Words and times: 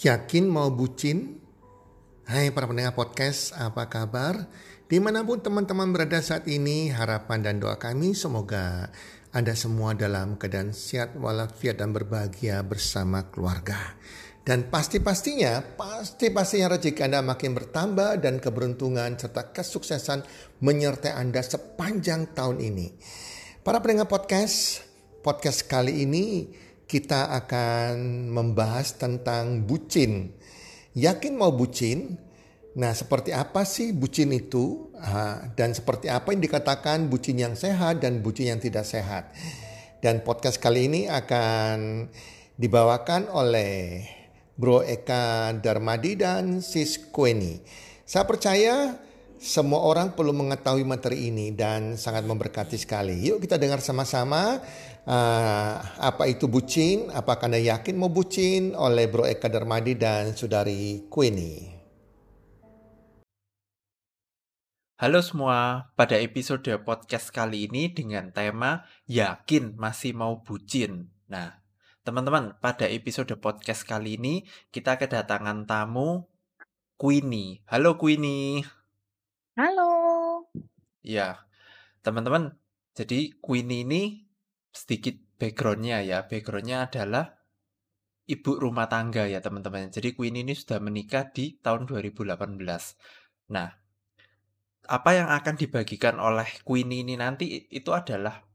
Yakin 0.00 0.48
mau 0.48 0.72
bucin? 0.72 1.36
Hai 2.24 2.48
para 2.56 2.64
pendengar 2.64 2.96
podcast, 2.96 3.52
apa 3.52 3.84
kabar? 3.92 4.48
Di 4.88 4.96
mana 4.96 5.20
pun 5.20 5.44
teman-teman 5.44 5.92
berada 5.92 6.24
saat 6.24 6.48
ini, 6.48 6.88
harapan 6.88 7.44
dan 7.44 7.60
doa 7.60 7.76
kami 7.76 8.16
semoga 8.16 8.88
Anda 9.28 9.52
semua 9.52 9.92
dalam 9.92 10.40
keadaan 10.40 10.72
sehat 10.72 11.20
walafiat 11.20 11.84
dan 11.84 11.92
berbahagia 11.92 12.64
bersama 12.64 13.28
keluarga. 13.28 13.76
Dan 14.40 14.72
pasti-pastinya, 14.72 15.60
pasti-pastinya 15.76 16.80
rezeki 16.80 17.04
Anda 17.04 17.20
makin 17.20 17.52
bertambah 17.52 18.24
dan 18.24 18.40
keberuntungan 18.40 19.20
serta 19.20 19.52
kesuksesan 19.52 20.24
menyertai 20.64 21.12
Anda 21.12 21.44
sepanjang 21.44 22.32
tahun 22.32 22.56
ini. 22.64 22.88
Para 23.60 23.84
pendengar 23.84 24.08
podcast, 24.08 24.80
podcast 25.20 25.68
kali 25.68 26.08
ini 26.08 26.48
kita 26.90 27.30
akan 27.30 28.26
membahas 28.34 28.98
tentang 28.98 29.62
bucin. 29.62 30.34
Yakin 30.98 31.38
mau 31.38 31.54
bucin? 31.54 32.18
Nah, 32.74 32.90
seperti 32.90 33.30
apa 33.30 33.62
sih 33.62 33.94
bucin 33.94 34.34
itu? 34.34 34.90
Dan 35.54 35.70
seperti 35.70 36.10
apa 36.10 36.34
yang 36.34 36.42
dikatakan 36.42 37.06
bucin 37.06 37.38
yang 37.38 37.54
sehat 37.54 38.02
dan 38.02 38.26
bucin 38.26 38.50
yang 38.50 38.58
tidak 38.58 38.82
sehat? 38.82 39.30
Dan 40.02 40.26
podcast 40.26 40.58
kali 40.58 40.90
ini 40.90 41.06
akan 41.06 42.10
dibawakan 42.58 43.30
oleh 43.30 44.02
Bro 44.58 44.82
Eka 44.82 45.54
Darmadi 45.62 46.18
dan 46.18 46.58
Sis 46.58 46.98
Kweni. 46.98 47.62
Saya 48.02 48.26
percaya 48.26 48.98
semua 49.40 49.80
orang 49.80 50.12
perlu 50.12 50.36
mengetahui 50.36 50.84
materi 50.84 51.32
ini 51.32 51.48
dan 51.56 51.96
sangat 51.96 52.28
memberkati 52.28 52.76
sekali. 52.76 53.24
Yuk 53.24 53.40
kita 53.40 53.56
dengar 53.56 53.80
sama-sama 53.80 54.60
uh, 55.08 55.74
apa 55.96 56.28
itu 56.28 56.44
bucin, 56.44 57.08
apakah 57.08 57.48
Anda 57.48 57.56
yakin 57.56 57.96
mau 57.96 58.12
bucin 58.12 58.76
oleh 58.76 59.08
Bro 59.08 59.24
Eka 59.24 59.48
Darmadi 59.48 59.96
dan 59.96 60.36
Saudari 60.36 61.08
Queenie. 61.08 61.80
Halo 65.00 65.24
semua, 65.24 65.88
pada 65.96 66.20
episode 66.20 66.68
podcast 66.84 67.32
kali 67.32 67.64
ini 67.64 67.88
dengan 67.88 68.36
tema 68.36 68.84
Yakin 69.08 69.80
Masih 69.80 70.12
Mau 70.12 70.44
Bucin. 70.44 71.08
Nah, 71.32 71.64
teman-teman, 72.04 72.60
pada 72.60 72.84
episode 72.84 73.32
podcast 73.40 73.88
kali 73.88 74.20
ini 74.20 74.44
kita 74.68 75.00
kedatangan 75.00 75.64
tamu 75.64 76.28
Queenie. 77.00 77.64
Halo 77.64 77.96
Queenie. 77.96 78.79
Halo. 79.58 79.90
Ya, 81.02 81.42
teman-teman, 82.06 82.54
jadi 82.94 83.34
Queenie 83.42 83.82
ini 83.82 84.02
sedikit 84.70 85.18
backgroundnya 85.42 86.06
ya. 86.06 86.30
Backgroundnya 86.30 86.86
adalah 86.86 87.34
ibu 88.30 88.50
rumah 88.54 88.86
tangga 88.86 89.26
ya 89.26 89.42
teman-teman. 89.42 89.90
Jadi 89.90 90.14
Queenie 90.14 90.46
ini 90.46 90.54
sudah 90.54 90.78
menikah 90.78 91.34
di 91.34 91.58
tahun 91.58 91.90
2018. 91.90 92.38
Nah, 93.50 93.68
apa 94.86 95.10
yang 95.18 95.26
akan 95.34 95.54
dibagikan 95.58 96.22
oleh 96.22 96.46
Queenie 96.62 97.02
ini 97.02 97.18
nanti 97.18 97.66
itu 97.74 97.90
adalah 97.90 98.46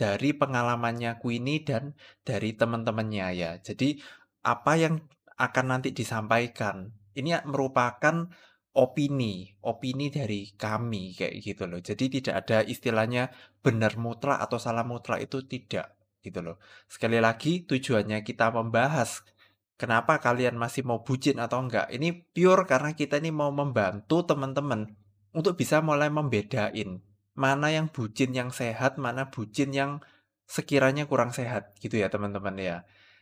dari 0.00 0.32
pengalamannya 0.32 1.20
Queenie 1.20 1.60
dan 1.60 1.92
dari 2.24 2.56
teman-temannya 2.56 3.28
ya. 3.36 3.50
Jadi 3.60 4.00
apa 4.48 4.80
yang 4.80 4.96
akan 5.36 5.66
nanti 5.76 5.92
disampaikan 5.92 6.88
ini 7.12 7.36
merupakan 7.44 8.32
opini, 8.78 9.58
opini 9.66 10.06
dari 10.06 10.54
kami 10.54 11.18
kayak 11.18 11.34
gitu 11.42 11.66
loh. 11.66 11.82
Jadi 11.82 12.22
tidak 12.22 12.46
ada 12.46 12.62
istilahnya 12.62 13.34
benar 13.58 13.98
mutlak 13.98 14.38
atau 14.38 14.62
salah 14.62 14.86
mutlak 14.86 15.18
itu 15.26 15.42
tidak 15.50 15.98
gitu 16.22 16.38
loh. 16.46 16.62
Sekali 16.86 17.18
lagi 17.18 17.66
tujuannya 17.66 18.22
kita 18.22 18.54
membahas 18.54 19.26
kenapa 19.74 20.22
kalian 20.22 20.54
masih 20.54 20.86
mau 20.86 21.02
bucin 21.02 21.42
atau 21.42 21.58
enggak. 21.58 21.90
Ini 21.90 22.30
pure 22.30 22.70
karena 22.70 22.94
kita 22.94 23.18
ini 23.18 23.34
mau 23.34 23.50
membantu 23.50 24.22
teman-teman 24.22 24.94
untuk 25.34 25.58
bisa 25.58 25.82
mulai 25.82 26.06
membedain 26.06 27.02
mana 27.38 27.70
yang 27.70 27.86
bucin 27.90 28.34
yang 28.34 28.50
sehat, 28.50 28.98
mana 28.98 29.30
bucin 29.30 29.70
yang 29.70 30.02
sekiranya 30.46 31.06
kurang 31.06 31.30
sehat 31.30 31.74
gitu 31.78 31.98
ya 31.98 32.10
teman-teman 32.10 32.58
ya. 32.58 32.76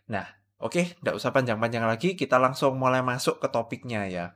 Nah, 0.08 0.24
oke, 0.56 0.72
okay, 0.72 0.84
enggak 1.04 1.16
usah 1.20 1.32
panjang-panjang 1.36 1.84
lagi, 1.84 2.16
kita 2.16 2.40
langsung 2.40 2.80
mulai 2.80 3.04
masuk 3.04 3.40
ke 3.40 3.48
topiknya 3.52 4.08
ya. 4.08 4.26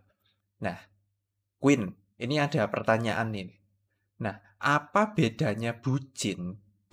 Nah, 0.61 0.77
Queen, 1.63 1.83
ini 2.25 2.35
ada 2.47 2.63
pertanyaan 2.75 3.29
nih. 3.37 3.49
Nah, 4.25 4.37
apa 4.77 5.03
bedanya 5.17 5.73
bucin 5.85 6.41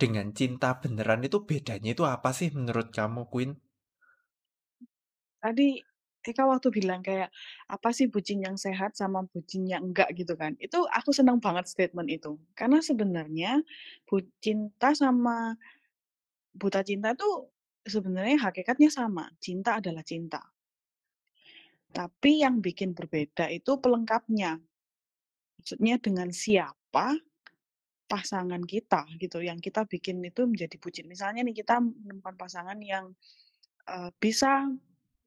dengan 0.00 0.26
cinta 0.38 0.70
beneran 0.82 1.24
itu 1.28 1.38
bedanya 1.48 1.90
itu 1.96 2.04
apa 2.14 2.30
sih 2.38 2.48
menurut 2.56 2.88
kamu, 2.96 3.22
Queen? 3.32 3.50
Tadi 5.42 5.68
Eka 6.28 6.44
waktu 6.44 6.68
bilang 6.68 7.00
kayak 7.00 7.32
apa 7.72 7.88
sih 7.96 8.06
bucin 8.12 8.44
yang 8.44 8.60
sehat 8.60 8.92
sama 9.00 9.24
bucin 9.32 9.64
yang 9.64 9.80
enggak 9.88 10.12
gitu 10.12 10.36
kan. 10.36 10.52
Itu 10.60 10.84
aku 10.84 11.10
senang 11.16 11.40
banget 11.40 11.64
statement 11.72 12.08
itu. 12.12 12.36
Karena 12.52 12.84
sebenarnya 12.84 13.64
cinta 14.44 14.92
sama 14.92 15.56
buta 16.52 16.80
cinta 16.84 17.16
tuh 17.16 17.48
sebenarnya 17.88 18.36
hakikatnya 18.44 18.90
sama. 18.92 19.24
Cinta 19.40 19.80
adalah 19.80 20.04
cinta. 20.04 20.40
Tapi 21.92 22.44
yang 22.44 22.60
bikin 22.60 22.92
berbeda 22.92 23.48
itu 23.48 23.80
pelengkapnya. 23.80 24.60
Maksudnya 25.58 25.96
dengan 25.98 26.30
siapa 26.30 27.16
pasangan 28.08 28.64
kita 28.64 29.04
gitu 29.20 29.44
yang 29.44 29.60
kita 29.60 29.84
bikin 29.84 30.24
itu 30.24 30.48
menjadi 30.48 30.76
bucin. 30.80 31.04
Misalnya 31.04 31.44
nih 31.44 31.60
kita 31.60 31.80
menemukan 31.80 32.34
pasangan 32.40 32.78
yang 32.80 33.12
uh, 33.84 34.08
bisa 34.16 34.64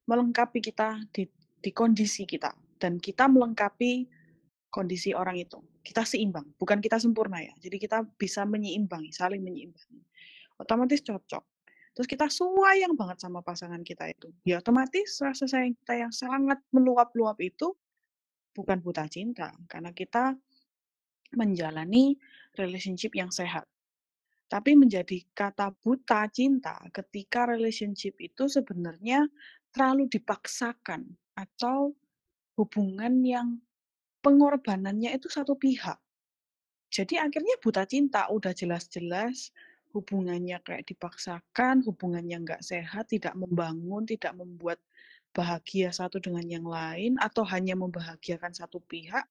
melengkapi 0.10 0.60
kita 0.66 0.98
di, 1.14 1.30
di 1.62 1.70
kondisi 1.70 2.26
kita 2.26 2.52
dan 2.82 2.98
kita 2.98 3.30
melengkapi 3.30 4.10
kondisi 4.74 5.14
orang 5.14 5.38
itu. 5.38 5.62
Kita 5.82 6.06
seimbang, 6.06 6.46
bukan 6.58 6.82
kita 6.82 6.98
sempurna 6.98 7.42
ya. 7.42 7.54
Jadi 7.62 7.78
kita 7.78 8.06
bisa 8.18 8.46
menyeimbangi, 8.46 9.14
saling 9.14 9.42
menyeimbangi. 9.42 10.02
Otomatis 10.62 11.02
cocok 11.06 11.61
terus 11.92 12.08
kita 12.08 12.32
sayang 12.32 12.96
banget 12.96 13.20
sama 13.20 13.44
pasangan 13.44 13.84
kita 13.84 14.08
itu, 14.12 14.32
ya 14.48 14.64
otomatis 14.64 15.20
rasa 15.20 15.46
sayang 15.48 15.76
kita 15.84 16.08
yang 16.08 16.14
sangat 16.14 16.60
meluap-luap 16.72 17.38
itu 17.44 17.76
bukan 18.56 18.80
buta 18.84 19.08
cinta, 19.08 19.52
karena 19.68 19.92
kita 19.96 20.36
menjalani 21.36 22.20
relationship 22.60 23.16
yang 23.16 23.32
sehat. 23.32 23.64
Tapi 24.52 24.76
menjadi 24.76 25.24
kata 25.32 25.72
buta 25.80 26.28
cinta 26.28 26.76
ketika 26.92 27.48
relationship 27.48 28.20
itu 28.20 28.52
sebenarnya 28.52 29.24
terlalu 29.72 30.12
dipaksakan 30.12 31.08
atau 31.40 31.96
hubungan 32.60 33.24
yang 33.24 33.64
pengorbanannya 34.20 35.16
itu 35.16 35.32
satu 35.32 35.56
pihak. 35.56 35.96
Jadi 36.92 37.16
akhirnya 37.16 37.56
buta 37.64 37.88
cinta 37.88 38.28
udah 38.28 38.52
jelas-jelas 38.52 39.56
hubungannya 39.92 40.58
kayak 40.64 40.88
dipaksakan, 40.88 41.86
hubungannya 41.86 42.42
nggak 42.44 42.64
sehat, 42.64 43.12
tidak 43.12 43.36
membangun, 43.38 44.08
tidak 44.08 44.34
membuat 44.36 44.80
bahagia 45.32 45.96
satu 45.96 46.20
dengan 46.20 46.44
yang 46.44 46.68
lain, 46.68 47.16
atau 47.20 47.48
hanya 47.48 47.76
membahagiakan 47.80 48.52
satu 48.52 48.84
pihak, 48.84 49.24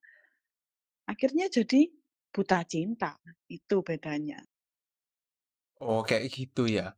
akhirnya 1.05 1.53
jadi 1.53 1.93
buta 2.33 2.65
cinta. 2.65 3.19
Itu 3.51 3.85
bedanya. 3.85 4.41
Oh, 5.81 6.05
kayak 6.05 6.29
gitu 6.33 6.69
ya. 6.69 6.97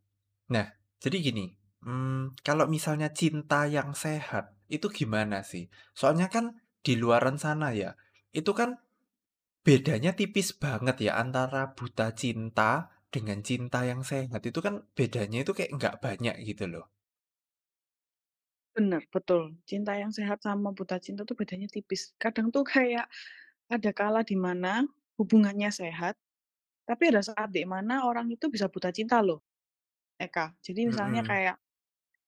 Nah, 0.50 0.66
jadi 1.02 1.18
gini, 1.18 1.54
hmm, 1.82 2.38
kalau 2.46 2.66
misalnya 2.66 3.10
cinta 3.10 3.66
yang 3.66 3.94
sehat, 3.94 4.54
itu 4.66 4.90
gimana 4.90 5.42
sih? 5.42 5.70
Soalnya 5.94 6.30
kan 6.30 6.58
di 6.82 6.98
luaran 6.98 7.38
sana 7.38 7.70
ya, 7.72 7.94
itu 8.34 8.50
kan 8.52 8.78
bedanya 9.62 10.12
tipis 10.18 10.50
banget 10.58 11.06
ya 11.06 11.18
antara 11.22 11.72
buta 11.78 12.10
cinta 12.18 12.90
dengan 13.12 13.44
cinta 13.44 13.84
yang 13.84 14.00
sehat 14.00 14.40
itu 14.40 14.58
kan 14.64 14.80
bedanya 14.96 15.44
itu 15.44 15.52
kayak 15.52 15.70
nggak 15.76 15.94
banyak 16.00 16.34
gitu 16.48 16.64
loh. 16.64 16.88
Bener, 18.72 19.04
betul. 19.12 19.52
Cinta 19.69 19.92
yang 20.00 20.08
sehat 20.16 20.40
sama 20.40 20.72
buta 20.72 20.96
cinta 20.96 21.28
tuh 21.28 21.37
bedanya 21.37 21.69
tipis. 21.69 22.16
Kadang 22.16 22.48
tuh 22.48 22.64
kayak 22.64 23.04
ada 23.69 23.90
kala 23.92 24.25
di 24.25 24.32
mana 24.32 24.88
hubungannya 25.20 25.69
sehat, 25.69 26.16
tapi 26.88 27.12
ada 27.12 27.20
saat 27.20 27.52
di 27.52 27.69
mana 27.69 28.08
orang 28.08 28.32
itu 28.32 28.48
bisa 28.48 28.72
buta 28.72 28.88
cinta 28.88 29.20
loh, 29.20 29.44
Eka. 30.16 30.56
Jadi 30.64 30.88
misalnya 30.88 31.20
-hmm. 31.20 31.31
kayak 31.31 31.56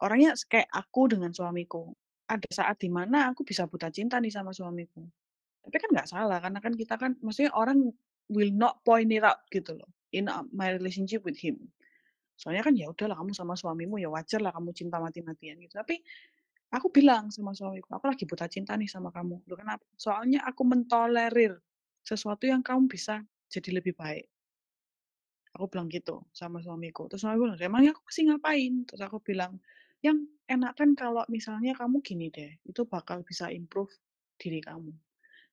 orangnya 0.05 0.37
kayak 0.53 0.69
aku 0.69 1.09
dengan 1.09 1.32
suamiku. 1.32 1.97
Ada 2.29 2.49
saat 2.53 2.76
di 2.76 2.93
mana 2.93 3.32
aku 3.32 3.41
bisa 3.41 3.64
buta 3.64 3.88
cinta 3.88 4.20
nih 4.20 4.32
sama 4.32 4.53
suamiku. 4.53 5.00
Tapi 5.64 5.76
kan 5.81 5.88
nggak 5.97 6.09
salah 6.12 6.44
karena 6.44 6.61
kan 6.61 6.76
kita 6.76 6.94
kan 7.00 7.17
maksudnya 7.25 7.56
orang 7.56 7.88
will 8.29 8.53
not 8.53 8.85
point 8.85 9.09
it 9.12 9.25
out 9.25 9.41
gitu 9.49 9.81
loh 9.81 9.88
in 10.14 10.31
my 10.55 10.70
relationship 10.70 11.26
with 11.26 11.37
him. 11.37 11.58
Soalnya 12.38 12.62
kan 12.66 12.75
ya 12.75 12.90
udahlah 12.90 13.14
kamu 13.19 13.34
sama 13.34 13.55
suamimu 13.55 13.99
ya 13.99 14.11
wajar 14.11 14.43
lah 14.43 14.50
kamu 14.55 14.75
cinta 14.75 14.99
mati-matian 14.99 15.58
gitu. 15.62 15.75
Tapi 15.75 16.02
aku 16.75 16.90
bilang 16.90 17.31
sama 17.31 17.55
suamiku, 17.55 17.94
aku 17.94 18.11
lagi 18.11 18.25
buta 18.26 18.46
cinta 18.50 18.75
nih 18.75 18.90
sama 18.90 19.14
kamu. 19.14 19.43
Loh 19.46 19.58
kenapa? 19.58 19.87
Soalnya 19.94 20.43
aku 20.43 20.62
mentolerir 20.66 21.58
sesuatu 22.02 22.46
yang 22.46 22.61
kamu 22.62 22.90
bisa 22.90 23.22
jadi 23.50 23.78
lebih 23.78 23.94
baik. 23.94 24.26
Aku 25.55 25.70
bilang 25.70 25.87
gitu 25.87 26.26
sama 26.34 26.58
suamiku. 26.58 27.06
Terus 27.06 27.22
suamiku 27.22 27.46
bilang, 27.46 27.62
emangnya 27.62 27.94
aku 27.94 28.11
sih 28.11 28.26
ngapain? 28.26 28.82
Terus 28.90 29.02
aku 29.06 29.22
bilang, 29.22 29.62
yang 30.02 30.26
enakan 30.50 30.99
kalau 30.99 31.22
misalnya 31.31 31.78
kamu 31.78 32.02
gini 32.02 32.26
deh, 32.34 32.58
itu 32.66 32.82
bakal 32.82 33.22
bisa 33.22 33.49
improve 33.55 33.94
diri 34.37 34.58
kamu. 34.58 34.90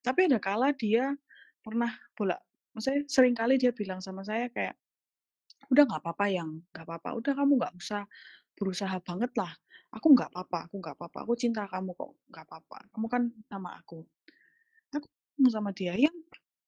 Tapi 0.02 0.26
ada 0.26 0.42
kala 0.42 0.74
dia 0.74 1.14
pernah 1.62 1.94
bolak 2.18 2.42
maksudnya 2.76 3.02
sering 3.10 3.34
kali 3.36 3.56
dia 3.60 3.72
bilang 3.74 4.00
sama 4.04 4.22
saya 4.26 4.48
kayak, 4.52 4.76
"Udah 5.72 5.84
nggak 5.88 6.02
apa-apa 6.04 6.26
yang, 6.32 6.50
nggak 6.74 6.84
apa-apa, 6.88 7.10
udah 7.20 7.32
kamu 7.38 7.52
nggak 7.60 7.74
usah 7.80 8.04
berusaha 8.58 8.96
banget 9.04 9.32
lah, 9.38 9.52
aku 9.94 10.08
nggak 10.16 10.30
apa-apa 10.34 10.58
aku 10.70 10.76
nggak 10.82 10.96
apa-apa, 11.00 11.18
aku 11.26 11.34
cinta 11.40 11.64
kamu 11.70 11.92
kok, 11.98 12.12
nggak 12.32 12.44
apa-apa, 12.48 12.78
kamu 12.94 13.06
kan 13.12 13.22
sama 13.50 13.70
aku." 13.80 14.04
Aku 14.96 15.06
sama 15.52 15.70
dia, 15.76 15.94
"Yang 15.98 16.16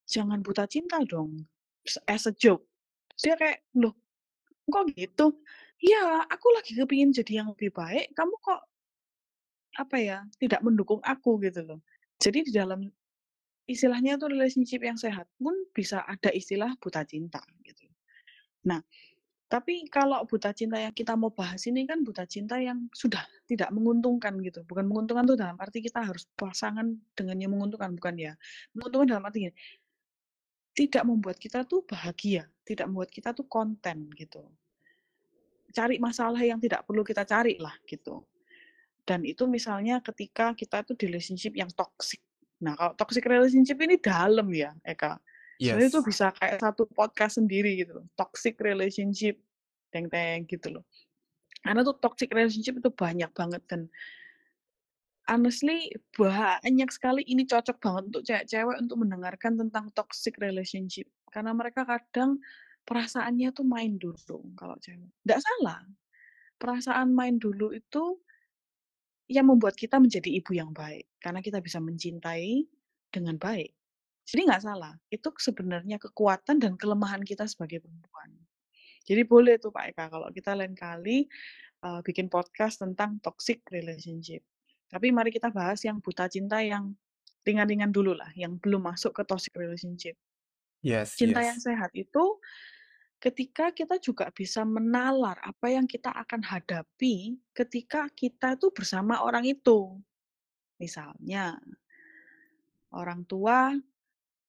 jangan 0.08 0.40
buta 0.44 0.64
cinta 0.70 1.00
dong, 1.06 1.46
as 2.08 2.26
a 2.30 2.34
joke." 2.36 2.66
Dia 3.22 3.34
kayak, 3.40 3.64
"Loh, 3.78 3.94
kok 4.70 4.90
gitu?" 4.96 5.40
"Iya, 5.82 6.26
aku 6.30 6.48
lagi 6.56 6.74
kepingin 6.78 7.12
jadi 7.16 7.44
yang 7.44 7.48
lebih 7.54 7.70
baik, 7.74 8.12
kamu 8.18 8.34
kok" 8.44 8.66
"apa 9.74 9.96
ya, 9.98 10.18
tidak 10.38 10.60
mendukung 10.62 11.00
aku," 11.02 11.40
gitu 11.42 11.60
loh. 11.66 11.80
Jadi 12.22 12.46
di 12.46 12.52
dalam 12.54 12.86
istilahnya 13.64 14.20
tuh 14.20 14.32
relationship 14.32 14.84
yang 14.84 14.96
sehat 14.96 15.28
pun 15.40 15.54
bisa 15.72 16.04
ada 16.04 16.28
istilah 16.32 16.72
buta 16.80 17.04
cinta, 17.04 17.40
gitu. 17.64 17.88
Nah, 18.64 18.80
tapi 19.44 19.86
kalau 19.92 20.24
buta 20.24 20.50
cinta 20.56 20.80
yang 20.80 20.90
kita 20.90 21.14
mau 21.14 21.30
bahas 21.30 21.62
ini 21.68 21.84
kan 21.84 22.00
buta 22.02 22.24
cinta 22.26 22.58
yang 22.58 22.88
sudah 22.96 23.22
tidak 23.46 23.70
menguntungkan 23.70 24.34
gitu, 24.40 24.64
bukan 24.64 24.88
menguntungkan 24.88 25.22
tuh 25.28 25.36
dalam 25.38 25.54
arti 25.60 25.84
kita 25.84 26.00
harus 26.02 26.26
pasangan 26.34 26.96
dengan 27.12 27.36
yang 27.38 27.52
menguntungkan, 27.52 27.92
bukan 27.94 28.14
ya. 28.18 28.32
Menguntungkan 28.72 29.14
dalam 29.14 29.24
arti 29.28 29.52
tidak 30.74 31.04
membuat 31.06 31.36
kita 31.38 31.62
tuh 31.68 31.86
bahagia, 31.86 32.50
tidak 32.66 32.90
membuat 32.90 33.12
kita 33.12 33.30
tuh 33.30 33.46
konten, 33.46 34.10
gitu. 34.16 34.42
Cari 35.70 36.00
masalah 36.00 36.40
yang 36.40 36.58
tidak 36.58 36.82
perlu 36.88 37.04
kita 37.04 37.22
cari 37.22 37.60
lah, 37.60 37.76
gitu. 37.86 38.24
Dan 39.04 39.22
itu 39.28 39.44
misalnya 39.44 40.00
ketika 40.00 40.56
kita 40.56 40.80
tuh 40.88 40.96
di 40.96 41.12
relationship 41.12 41.52
yang 41.52 41.68
toxic. 41.68 42.23
Nah, 42.64 42.72
kalau 42.80 42.92
toxic 42.96 43.28
relationship 43.28 43.76
ini 43.84 44.00
dalam 44.00 44.48
ya, 44.48 44.72
Eka. 44.80 45.20
Sebenarnya 45.60 45.90
itu 45.92 46.00
Yes. 46.02 46.08
bisa 46.08 46.26
kayak 46.34 46.58
satu 46.64 46.88
podcast 46.90 47.38
sendiri 47.38 47.76
gitu 47.78 48.00
loh, 48.00 48.06
toxic 48.16 48.56
relationship, 48.58 49.38
teng 49.92 50.08
teng 50.08 50.48
gitu 50.48 50.80
loh. 50.80 50.84
Karena 51.62 51.84
tuh 51.84 51.96
toxic 52.00 52.32
relationship 52.32 52.80
itu 52.80 52.90
banyak 52.90 53.30
banget 53.36 53.62
dan 53.70 53.86
honestly 55.30 55.88
banyak 56.16 56.90
sekali 56.92 57.24
ini 57.24 57.48
cocok 57.48 57.76
banget 57.80 58.02
untuk 58.12 58.22
cewek-cewek 58.28 58.76
untuk 58.80 58.96
mendengarkan 59.00 59.56
tentang 59.56 59.88
toxic 59.94 60.36
relationship. 60.42 61.08
Karena 61.30 61.54
mereka 61.56 61.86
kadang 61.86 62.42
perasaannya 62.84 63.48
tuh 63.56 63.64
main 63.64 63.96
dulu 63.96 64.40
kalau 64.58 64.76
cewek. 64.82 65.08
Nggak 65.24 65.40
salah, 65.40 65.80
perasaan 66.60 67.14
main 67.14 67.40
dulu 67.40 67.72
itu 67.72 68.20
yang 69.30 69.48
membuat 69.48 69.74
kita 69.78 69.96
menjadi 69.96 70.28
ibu 70.28 70.52
yang 70.52 70.70
baik, 70.74 71.08
karena 71.20 71.40
kita 71.40 71.60
bisa 71.64 71.80
mencintai 71.80 72.68
dengan 73.08 73.40
baik. 73.40 73.72
Jadi 74.24 74.40
nggak 74.48 74.62
salah, 74.64 74.96
itu 75.12 75.28
sebenarnya 75.36 76.00
kekuatan 76.00 76.56
dan 76.60 76.76
kelemahan 76.80 77.20
kita 77.20 77.44
sebagai 77.44 77.84
perempuan. 77.84 78.32
Jadi 79.04 79.20
boleh 79.28 79.60
tuh 79.60 79.68
Pak 79.68 79.84
Eka 79.92 80.04
kalau 80.08 80.28
kita 80.32 80.56
lain 80.56 80.72
kali, 80.72 81.28
eee, 81.84 82.00
bikin 82.00 82.32
podcast 82.32 82.80
tentang 82.80 83.20
toxic 83.20 83.60
relationship. 83.68 84.40
Tapi 84.88 85.12
mari 85.12 85.28
kita 85.28 85.52
bahas 85.52 85.84
yang 85.84 86.00
buta 86.00 86.24
cinta 86.28 86.64
yang 86.64 86.96
ringan-ringan 87.44 87.92
dulu 87.92 88.16
lah, 88.16 88.32
yang 88.32 88.56
belum 88.56 88.88
masuk 88.88 89.12
ke 89.12 89.22
toxic 89.28 89.52
relationship. 89.52 90.16
Yes 90.80 91.16
Cinta 91.16 91.40
yang 91.40 91.60
yes. 91.60 91.64
sehat 91.64 91.92
itu 91.92 92.40
ketika 93.24 93.72
kita 93.72 93.96
juga 93.96 94.28
bisa 94.28 94.68
menalar 94.68 95.40
apa 95.40 95.72
yang 95.72 95.88
kita 95.88 96.12
akan 96.12 96.44
hadapi 96.44 97.40
ketika 97.56 98.04
kita 98.12 98.60
tuh 98.60 98.68
bersama 98.68 99.24
orang 99.24 99.48
itu. 99.48 99.96
Misalnya 100.76 101.56
orang 102.92 103.24
tua 103.24 103.72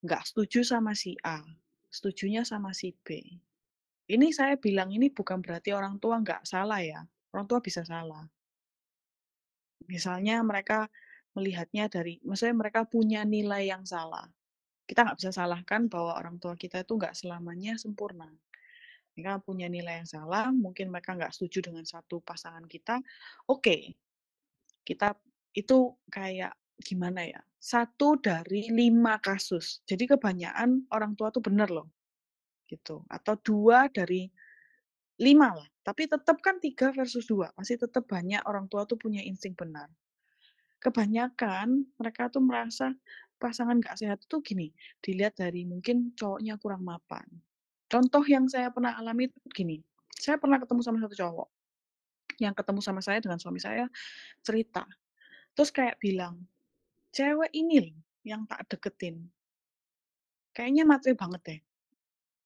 nggak 0.03 0.23
setuju 0.27 0.67
sama 0.67 0.91
si 0.91 1.15
A, 1.23 1.39
setujunya 1.87 2.43
sama 2.43 2.75
si 2.75 2.91
B. 2.91 3.23
Ini 4.11 4.27
saya 4.35 4.59
bilang 4.59 4.91
ini 4.91 5.07
bukan 5.07 5.39
berarti 5.39 5.71
orang 5.71 5.95
tua 5.95 6.19
nggak 6.19 6.43
salah 6.43 6.83
ya, 6.83 6.99
orang 7.31 7.47
tua 7.47 7.63
bisa 7.63 7.87
salah. 7.87 8.27
Misalnya 9.87 10.43
mereka 10.43 10.91
melihatnya 11.31 11.87
dari 11.87 12.19
maksudnya 12.27 12.59
mereka 12.59 12.83
punya 12.83 13.23
nilai 13.23 13.71
yang 13.71 13.87
salah. 13.87 14.27
Kita 14.83 15.07
nggak 15.07 15.17
bisa 15.23 15.31
salahkan 15.31 15.87
bahwa 15.87 16.19
orang 16.19 16.43
tua 16.43 16.59
kita 16.59 16.83
itu 16.83 16.99
nggak 16.99 17.15
selamanya 17.15 17.79
sempurna. 17.79 18.29
Mereka 19.15 19.47
punya 19.47 19.71
nilai 19.71 20.03
yang 20.03 20.09
salah, 20.11 20.51
mungkin 20.51 20.91
mereka 20.91 21.15
nggak 21.15 21.31
setuju 21.31 21.71
dengan 21.71 21.87
satu 21.87 22.19
pasangan 22.19 22.67
kita, 22.67 22.99
oke. 23.47 23.95
Kita 24.85 25.15
itu 25.55 25.77
kayak 26.11 26.53
gimana 26.83 27.23
ya, 27.25 27.41
1 27.57 28.19
dari 28.19 28.69
5 28.69 29.17
kasus. 29.23 29.81
Jadi 29.87 30.05
kebanyakan 30.11 30.91
orang 30.91 31.15
tua 31.15 31.31
tuh 31.31 31.39
bener 31.43 31.71
loh, 31.71 31.87
gitu. 32.69 33.03
Atau 33.11 33.39
2 33.41 33.87
dari 33.91 34.27
5 35.21 35.55
lah, 35.55 35.69
tapi 35.85 36.07
tetep 36.11 36.37
kan 36.43 36.59
3 36.59 36.91
versus 36.95 37.25
2, 37.29 37.51
masih 37.55 37.79
tetep 37.79 38.03
banyak 38.07 38.43
orang 38.47 38.67
tua 38.71 38.83
tuh 38.89 38.99
punya 38.99 39.23
insting 39.23 39.55
benar. 39.55 39.87
Kebanyakan 40.83 41.89
mereka 41.99 42.29
tuh 42.29 42.43
merasa 42.43 42.93
pasangan 43.41 43.79
nggak 43.79 43.97
sehat 43.99 44.19
itu 44.27 44.37
gini, 44.43 44.67
dilihat 45.03 45.39
dari 45.39 45.63
mungkin 45.67 46.13
cowoknya 46.15 46.59
kurang 46.61 46.83
mapan. 46.87 47.25
Contoh 47.95 48.27
yang 48.27 48.43
saya 48.51 48.67
pernah 48.75 48.91
alami 48.99 49.31
gini, 49.55 49.79
saya 50.19 50.35
pernah 50.35 50.59
ketemu 50.59 50.83
sama 50.83 50.99
satu 50.99 51.15
cowok, 51.15 51.47
yang 52.43 52.51
ketemu 52.51 52.83
sama 52.83 52.99
saya 52.99 53.23
dengan 53.23 53.39
suami 53.39 53.63
saya, 53.63 53.87
cerita. 54.43 54.83
Terus 55.55 55.71
kayak 55.71 55.95
bilang, 56.03 56.43
"Cewek 57.15 57.55
ini 57.55 57.87
loh 57.87 57.95
yang 58.27 58.43
tak 58.51 58.67
deketin" 58.67 59.31
"kayaknya 60.51 60.83
matre 60.83 61.15
banget 61.15 61.41
deh." 61.47 61.59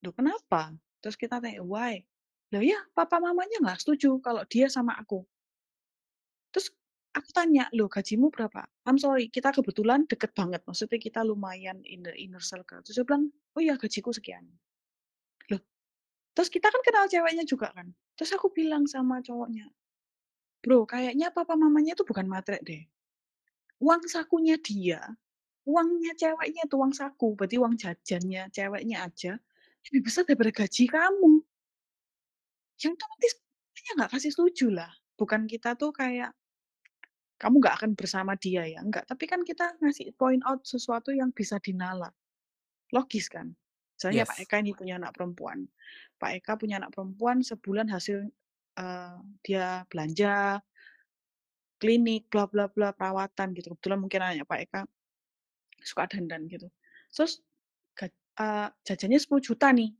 "Loh 0.05 0.13
kenapa?" 0.13 0.77
Terus 1.01 1.17
kita 1.17 1.41
tanya, 1.41 1.65
"Why?" 1.65 2.05
"Lah 2.53 2.61
ya 2.61 2.77
papa 2.93 3.17
mamanya 3.17 3.57
nggak 3.57 3.81
setuju 3.81 4.21
kalau 4.21 4.45
dia 4.45 4.69
sama 4.69 5.01
aku." 5.01 5.25
Terus 6.53 6.69
aku 7.17 7.29
tanya, 7.33 7.65
"Loh 7.73 7.89
gajimu 7.89 8.29
berapa?" 8.29 8.69
"I'm 8.85 9.01
sorry 9.01 9.33
kita 9.33 9.49
kebetulan 9.49 10.05
deket 10.05 10.29
banget, 10.37 10.61
maksudnya 10.69 11.01
kita 11.01 11.25
lumayan 11.25 11.81
in 11.89 12.05
the 12.05 12.13
inner 12.13 12.45
circle." 12.45 12.85
Terus 12.85 13.01
dia 13.01 13.05
bilang, 13.09 13.33
"Oh 13.57 13.65
ya 13.65 13.81
gajiku 13.81 14.13
sekian." 14.13 14.45
Terus 16.39 16.47
kita 16.55 16.71
kan 16.71 16.79
kenal 16.87 17.05
ceweknya 17.11 17.43
juga 17.43 17.67
kan, 17.75 17.91
terus 18.15 18.31
aku 18.31 18.47
bilang 18.55 18.87
sama 18.87 19.19
cowoknya, 19.19 19.67
"Bro 20.63 20.87
kayaknya 20.87 21.35
papa 21.35 21.59
mamanya 21.59 21.99
itu 21.99 22.07
bukan 22.07 22.31
matre 22.31 22.63
deh. 22.63 22.87
Uang 23.83 24.07
sakunya 24.07 24.55
dia, 24.55 25.03
uangnya 25.67 26.15
ceweknya 26.15 26.63
itu 26.67 26.75
uang 26.79 26.95
saku, 26.95 27.35
berarti 27.35 27.59
uang 27.59 27.75
jajannya 27.75 28.47
ceweknya 28.55 28.97
aja, 29.03 29.33
lebih 29.91 30.01
besar 30.07 30.23
daripada 30.23 30.51
gaji 30.55 30.85
kamu." 30.87 31.43
Yang 32.79 32.95
otomatis 32.95 33.33
papanya 33.35 33.91
nggak 33.99 34.11
kasih 34.15 34.31
setuju 34.31 34.67
lah, 34.71 34.91
bukan 35.19 35.41
kita 35.51 35.75
tuh 35.75 35.91
kayak 35.91 36.31
kamu 37.39 37.55
nggak 37.63 37.75
akan 37.79 37.91
bersama 37.95 38.35
dia 38.35 38.67
ya, 38.67 38.79
enggak, 38.83 39.07
tapi 39.07 39.23
kan 39.27 39.41
kita 39.47 39.75
ngasih 39.79 40.11
point 40.19 40.43
out 40.43 40.63
sesuatu 40.67 41.11
yang 41.15 41.31
bisa 41.31 41.55
dinalar. 41.59 42.11
Logis 42.95 43.27
kan? 43.31 43.55
Misalnya 43.99 44.23
Pak 44.23 44.37
Yes. 44.37 44.47
Eka 44.47 44.55
ini 44.63 44.71
punya 44.71 44.95
anak 44.95 45.11
perempuan, 45.19 45.67
Pak 46.15 46.31
Eka 46.39 46.53
punya 46.55 46.79
anak 46.79 46.95
perempuan 46.95 47.43
sebulan 47.43 47.91
hasil, 47.91 48.23
eee, 48.79 49.15
dia 49.43 49.83
belanja 49.91 50.63
klinik, 51.79 52.27
bla 52.27 52.43
bla 52.51 52.67
bla, 52.67 52.91
perawatan 52.91 53.55
gitu, 53.55 53.71
kebetulan 53.75 53.99
mungkin 54.03 54.19
anaknya 54.19 54.43
Pak 54.43 54.59
Eka 54.67 54.79
suka 55.83 56.05
dandan 56.11 56.47
gitu. 56.51 56.67
Terus 57.13 57.41
eee, 58.39 58.67
jajannya 58.87 59.19
10 59.21 59.43
juta 59.43 59.69
nih, 59.75 59.91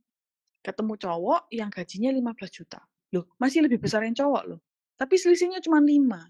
ketemu 0.64 0.94
cowok 1.00 1.42
yang 1.54 1.70
gajinya 1.72 2.10
15 2.14 2.52
juta. 2.54 2.80
Loh, 3.14 3.30
masih 3.42 3.64
lebih 3.66 3.80
besar 3.82 4.04
yang 4.06 4.16
cowok 4.16 4.44
loh, 4.50 4.60
tapi 4.98 5.16
selisihnya 5.20 5.60
cuman 5.64 5.84
5. 5.86 6.22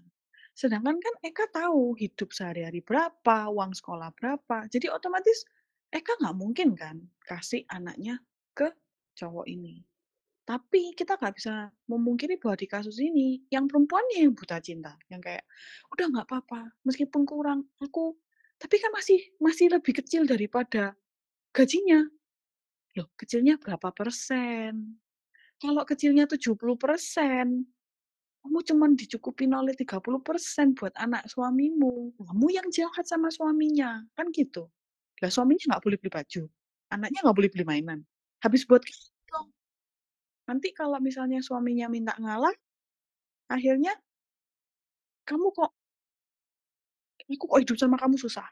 Sedangkan 0.55 0.97
kan 0.99 1.15
Eka 1.23 1.47
tahu 1.53 1.95
hidup 1.99 2.31
sehari-hari 2.35 2.81
berapa, 2.83 3.49
uang 3.51 3.73
sekolah 3.77 4.11
berapa, 4.17 4.67
jadi 4.71 4.91
otomatis 4.93 5.45
Eka 5.91 6.15
nggak 6.23 6.35
mungkin 6.39 6.69
kan 6.79 7.03
kasih 7.27 7.67
anaknya 7.67 8.23
ke 8.55 8.71
cowok 9.19 9.43
ini. 9.51 9.83
Tapi 10.47 10.95
kita 10.95 11.15
nggak 11.19 11.35
bisa 11.39 11.69
memungkiri 11.91 12.39
bahwa 12.41 12.55
di 12.59 12.67
kasus 12.69 12.97
ini 13.01 13.43
yang 13.51 13.67
perempuannya 13.69 14.23
yang 14.27 14.33
buta 14.35 14.59
cinta, 14.63 14.95
yang 15.11 15.19
kayak, 15.23 15.43
"Udah 15.93 16.07
nggak 16.11 16.29
papa, 16.31 16.71
meskipun 16.87 17.23
kurang 17.27 17.67
aku 17.81 18.15
tapi 18.61 18.77
kan 18.81 18.93
masih 18.95 19.19
masih 19.43 19.67
lebih 19.73 19.99
kecil 20.03 20.23
daripada 20.27 20.95
gajinya." 21.55 22.03
Loh 22.97 23.09
kecilnya 23.19 23.57
berapa 23.61 23.91
persen? 23.95 24.99
Kalau 25.61 25.83
kecilnya 25.87 26.25
70%, 26.29 27.65
kamu 28.43 28.59
cuman 28.69 28.91
dicukupin 28.99 29.51
oleh 29.57 29.73
30% 29.77 30.75
buat 30.77 30.93
anak 30.99 31.27
suamimu, 31.31 32.15
kamu 32.19 32.47
yang 32.53 32.67
jahat 32.73 33.05
sama 33.07 33.29
suaminya, 33.33 34.03
kan 34.17 34.29
gitu. 34.35 34.69
Lah 35.21 35.29
suaminya 35.29 35.65
nggak 35.77 35.83
boleh 35.85 35.97
beli 36.01 36.11
baju, 36.11 36.43
anaknya 36.93 37.19
nggak 37.23 37.37
boleh 37.37 37.49
beli 37.53 37.65
mainan, 37.65 37.99
habis 38.41 38.65
buat 38.65 38.81
kamu 38.81 39.05
dong. 39.31 39.47
Nanti 40.49 40.69
kalau 40.75 40.99
misalnya 40.99 41.39
suaminya 41.45 41.87
minta 41.91 42.13
ngalah, 42.19 42.53
akhirnya 43.51 43.93
Kamu 45.27 45.47
kok 45.55 45.71
aku 47.31 47.45
kok 47.47 47.61
hidup 47.63 47.77
sama 47.79 47.95
kamu 47.97 48.15
susah. 48.19 48.47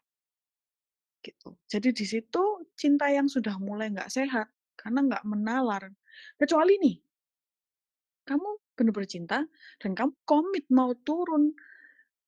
Gitu. 1.19 1.49
Jadi 1.67 1.89
di 1.91 2.05
situ 2.07 2.43
cinta 2.79 3.11
yang 3.11 3.27
sudah 3.27 3.59
mulai 3.59 3.91
nggak 3.91 4.07
sehat, 4.11 4.47
karena 4.79 4.99
nggak 5.03 5.23
menalar. 5.27 5.91
Kecuali 6.39 6.79
nih 6.79 6.95
kamu 8.27 8.49
bener-bener 8.75 9.09
cinta 9.09 9.37
dan 9.81 9.91
kamu 9.95 10.11
komit 10.27 10.65
mau 10.71 10.91
turun, 11.07 11.55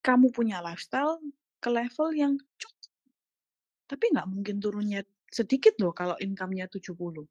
kamu 0.06 0.28
punya 0.36 0.58
lifestyle 0.66 1.20
ke 1.64 1.70
level 1.72 2.10
yang 2.16 2.34
cukup. 2.62 2.81
Tapi 3.92 4.16
nggak 4.16 4.28
mungkin 4.32 4.64
turunnya 4.64 5.04
sedikit 5.28 5.76
loh 5.84 5.92
kalau 5.92 6.16
income-nya 6.16 6.72
70. 6.72 7.28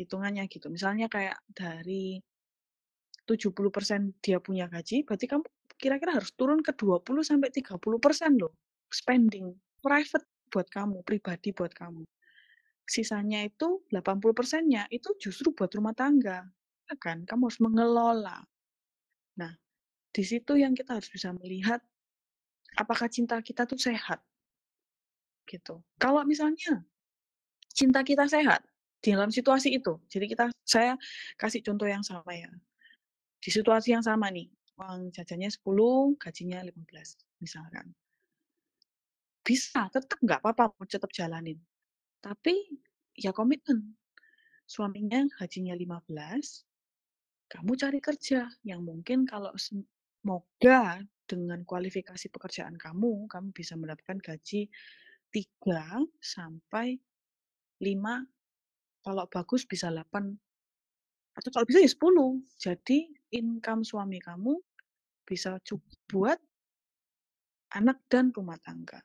Hitungannya 0.00 0.48
gitu. 0.48 0.72
Misalnya 0.72 1.12
kayak 1.12 1.36
dari 1.52 2.16
70% 3.28 4.16
dia 4.24 4.40
punya 4.40 4.64
gaji, 4.72 5.04
berarti 5.04 5.26
kamu 5.28 5.44
kira-kira 5.76 6.16
harus 6.16 6.32
turun 6.32 6.64
ke 6.64 6.72
20 6.72 7.20
sampai 7.20 7.52
30% 7.52 8.40
loh 8.40 8.56
spending 8.88 9.52
private 9.84 10.24
buat 10.48 10.68
kamu, 10.72 11.04
pribadi 11.04 11.52
buat 11.52 11.74
kamu. 11.74 12.06
Sisanya 12.86 13.42
itu 13.42 13.82
80%-nya 13.90 14.86
itu 14.94 15.10
justru 15.18 15.50
buat 15.52 15.68
rumah 15.74 15.92
tangga. 15.92 16.46
Ya 16.86 16.94
kan? 16.96 17.26
Kamu 17.26 17.50
harus 17.50 17.58
mengelola. 17.58 18.46
Nah, 19.36 19.52
di 20.14 20.22
situ 20.22 20.54
yang 20.54 20.72
kita 20.72 20.96
harus 20.96 21.10
bisa 21.10 21.34
melihat 21.34 21.82
apakah 22.78 23.10
cinta 23.10 23.42
kita 23.42 23.66
tuh 23.66 23.76
sehat. 23.76 24.22
Gitu. 25.46 25.78
Kalau 26.02 26.26
misalnya 26.26 26.82
cinta 27.70 28.02
kita 28.02 28.26
sehat 28.26 28.66
di 29.00 29.14
dalam 29.14 29.30
situasi 29.30 29.78
itu. 29.78 30.02
Jadi 30.10 30.26
kita 30.32 30.50
saya 30.66 30.98
kasih 31.38 31.62
contoh 31.62 31.86
yang 31.86 32.02
sama 32.02 32.34
ya. 32.34 32.50
Di 33.38 33.54
situasi 33.54 33.94
yang 33.94 34.02
sama 34.02 34.26
nih, 34.34 34.50
uang 34.74 35.14
jajannya 35.14 35.46
10, 35.46 36.18
gajinya 36.18 36.58
15 36.66 37.14
misalkan. 37.38 37.94
Bisa, 39.46 39.86
tetap 39.94 40.18
nggak 40.18 40.42
apa-apa 40.42 40.74
tetap 40.90 41.14
jalanin. 41.14 41.62
Tapi 42.18 42.66
ya 43.14 43.30
komitmen. 43.30 43.94
Suaminya 44.66 45.22
gajinya 45.38 45.78
15, 45.78 46.66
kamu 47.46 47.72
cari 47.78 48.02
kerja 48.02 48.50
yang 48.66 48.82
mungkin 48.82 49.22
kalau 49.22 49.54
semoga 49.54 50.98
dengan 51.30 51.62
kualifikasi 51.62 52.26
pekerjaan 52.34 52.74
kamu, 52.74 53.30
kamu 53.30 53.54
bisa 53.54 53.78
mendapatkan 53.78 54.18
gaji 54.18 54.66
3 55.30 56.02
sampai 56.22 56.96
5, 57.82 58.24
kalau 59.04 59.24
bagus 59.28 59.68
bisa 59.68 59.92
8 59.92 60.34
atau 61.36 61.50
kalau 61.52 61.66
bisa 61.68 61.84
ya 61.84 61.90
10. 61.90 62.40
Jadi 62.56 62.98
income 63.36 63.84
suami 63.84 64.16
kamu 64.18 64.56
bisa 65.28 65.60
cukup 65.60 65.94
buat 66.08 66.38
anak 67.76 68.00
dan 68.08 68.32
rumah 68.32 68.56
tangga. 68.62 69.02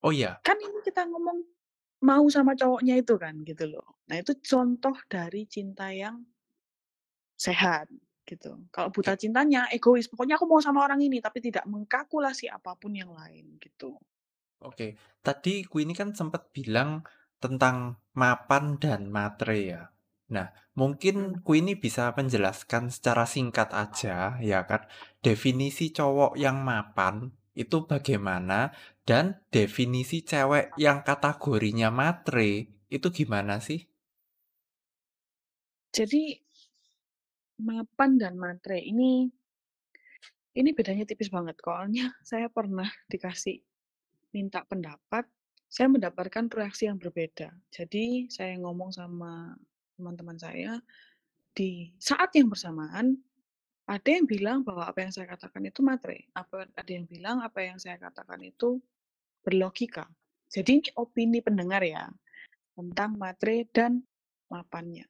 Oh 0.00 0.14
iya. 0.14 0.38
Kan 0.46 0.56
ini 0.62 0.80
kita 0.86 1.04
ngomong 1.10 1.42
mau 2.06 2.24
sama 2.30 2.54
cowoknya 2.54 3.02
itu 3.02 3.18
kan 3.18 3.42
gitu 3.42 3.66
loh. 3.66 3.98
Nah 4.08 4.22
itu 4.22 4.32
contoh 4.40 4.94
dari 5.10 5.44
cinta 5.50 5.90
yang 5.90 6.22
sehat 7.36 7.90
gitu. 8.30 8.50
Kalau 8.74 8.88
buta 8.94 9.12
Oke. 9.12 9.22
cintanya 9.22 9.60
egois, 9.76 10.06
pokoknya 10.10 10.34
aku 10.38 10.46
mau 10.50 10.60
sama 10.66 10.80
orang 10.86 11.00
ini 11.06 11.18
tapi 11.26 11.38
tidak 11.46 11.64
mengkalkulasi 11.72 12.46
apa 12.56 12.72
pun 12.80 12.92
yang 13.00 13.10
lain 13.14 13.46
gitu. 13.64 13.90
Oke, 14.68 14.86
tadi 15.26 15.54
Queenie 15.70 15.96
kan 16.00 16.10
sempat 16.18 16.42
bilang 16.56 16.90
tentang 17.42 17.76
mapan 18.20 18.64
dan 18.82 19.00
matre 19.16 19.56
ya. 19.72 19.82
Nah, 20.34 20.48
mungkin 20.80 21.16
Mhm. 21.16 21.40
Queenie 21.46 21.76
bisa 21.84 22.04
menjelaskan 22.18 22.84
secara 22.94 23.24
singkat 23.34 23.68
aja 23.82 24.16
ya 24.50 24.60
kan, 24.70 24.82
definisi 25.26 25.84
cowok 25.96 26.32
yang 26.44 26.56
mapan 26.70 27.14
itu 27.62 27.76
bagaimana 27.92 28.60
dan 29.08 29.24
definisi 29.54 30.18
cewek 30.30 30.66
yang 30.84 30.98
kategorinya 31.08 31.88
matre 32.00 32.50
itu 32.96 33.08
gimana 33.18 33.54
sih? 33.68 33.80
Jadi 35.96 36.22
mapan 37.60 38.20
dan 38.20 38.36
matre 38.36 38.80
ini 38.80 39.28
ini 40.56 40.70
bedanya 40.72 41.04
tipis 41.04 41.28
banget. 41.28 41.60
Soalnya 41.60 42.12
saya 42.30 42.48
pernah 42.48 42.88
dikasih 43.12 43.60
minta 44.32 44.64
pendapat, 44.64 45.28
saya 45.68 45.88
mendapatkan 45.92 46.48
reaksi 46.48 46.88
yang 46.88 46.96
berbeda. 46.96 47.52
Jadi 47.72 48.32
saya 48.32 48.56
ngomong 48.60 48.92
sama 48.92 49.56
teman-teman 49.96 50.36
saya, 50.36 50.80
di 51.56 51.92
saat 51.96 52.32
yang 52.36 52.52
bersamaan 52.52 53.16
ada 53.86 54.08
yang 54.10 54.26
bilang 54.26 54.66
bahwa 54.66 54.84
apa 54.84 55.06
yang 55.06 55.12
saya 55.14 55.30
katakan 55.30 55.62
itu 55.62 55.80
matre, 55.80 56.26
apa 56.34 56.66
ada 56.74 56.90
yang 56.90 57.06
bilang 57.06 57.38
apa 57.38 57.62
yang 57.62 57.78
saya 57.78 57.96
katakan 57.96 58.42
itu 58.42 58.82
berlogika. 59.46 60.10
Jadi 60.50 60.82
ini 60.82 60.90
opini 60.98 61.38
pendengar 61.38 61.80
ya, 61.86 62.10
tentang 62.74 63.14
matre 63.14 63.64
dan 63.70 64.02
mapannya. 64.50 65.06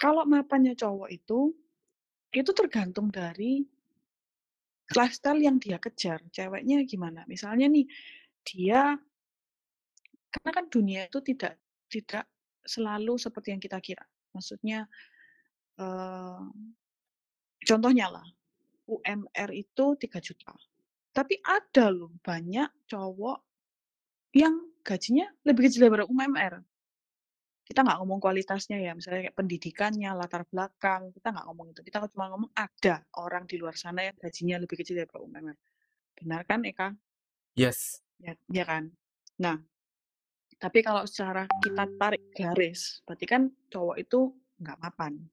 Kalau 0.00 0.24
mapannya 0.24 0.72
cowok 0.80 1.08
itu, 1.12 1.52
itu 2.32 2.50
tergantung 2.56 3.08
dari 3.12 3.62
lifestyle 4.96 5.38
yang 5.38 5.56
dia 5.62 5.78
kejar, 5.78 6.18
ceweknya 6.34 6.82
gimana. 6.88 7.22
Misalnya 7.30 7.66
nih, 7.70 7.86
dia 8.46 8.96
karena 10.30 10.50
kan 10.54 10.66
dunia 10.70 11.00
itu 11.10 11.18
tidak 11.22 11.58
tidak 11.90 12.24
selalu 12.62 13.18
seperti 13.18 13.48
yang 13.54 13.62
kita 13.62 13.78
kira. 13.82 14.04
Maksudnya, 14.30 14.86
eee, 15.80 16.42
contohnya 17.68 18.06
lah, 18.12 18.26
UMR 18.90 19.50
itu 19.54 19.86
3.000.000, 19.98 20.54
tapi 21.14 21.38
ada 21.44 21.90
loh 21.92 22.12
banyak 22.22 22.68
cowok 22.90 23.38
yang 24.36 24.54
gajinya 24.86 25.26
lebih 25.46 25.68
kecil 25.70 25.86
daripada 25.88 26.06
UMR. 26.08 26.54
Kita 27.70 27.86
nggak 27.86 28.02
ngomong 28.02 28.18
kualitasnya 28.18 28.82
ya, 28.82 28.98
misalnya 28.98 29.30
kayak 29.30 29.38
pendidikannya, 29.38 30.10
latar 30.18 30.42
belakang, 30.50 31.14
kita 31.14 31.30
nggak 31.30 31.46
ngomong 31.46 31.70
itu. 31.70 31.86
Kita 31.86 32.02
cuma 32.10 32.26
ngomong 32.34 32.50
ada 32.58 33.06
orang 33.14 33.46
di 33.46 33.62
luar 33.62 33.78
sana 33.78 34.10
yang 34.10 34.16
gajinya 34.18 34.58
lebih 34.58 34.82
kecil 34.82 34.98
daripada 34.98 35.22
UMR. 35.22 35.54
Benar 36.18 36.42
kan, 36.50 36.66
Eka? 36.66 36.88
Yes. 37.54 38.02
Ya 38.18 38.34
ya 38.50 38.66
kan? 38.66 38.90
Nah, 39.38 39.62
tapi 40.58 40.82
kalau 40.82 41.06
secara 41.06 41.46
kita 41.62 41.86
tarik 41.94 42.26
garis, 42.34 43.06
berarti 43.06 43.26
kan 43.30 43.42
cowok 43.70 43.96
itu 44.02 44.34
nggak 44.58 44.78
mapan. 44.82 45.30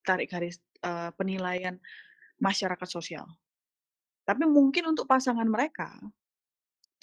Tarik 0.00 0.32
garis, 0.32 0.56
eee, 0.80 1.12
penilaian 1.12 1.76
masyarakat 2.40 2.88
sosial. 2.88 3.28
Tapi 4.24 4.48
mungkin 4.48 4.96
untuk 4.96 5.04
pasangan 5.04 5.44
mereka, 5.44 5.92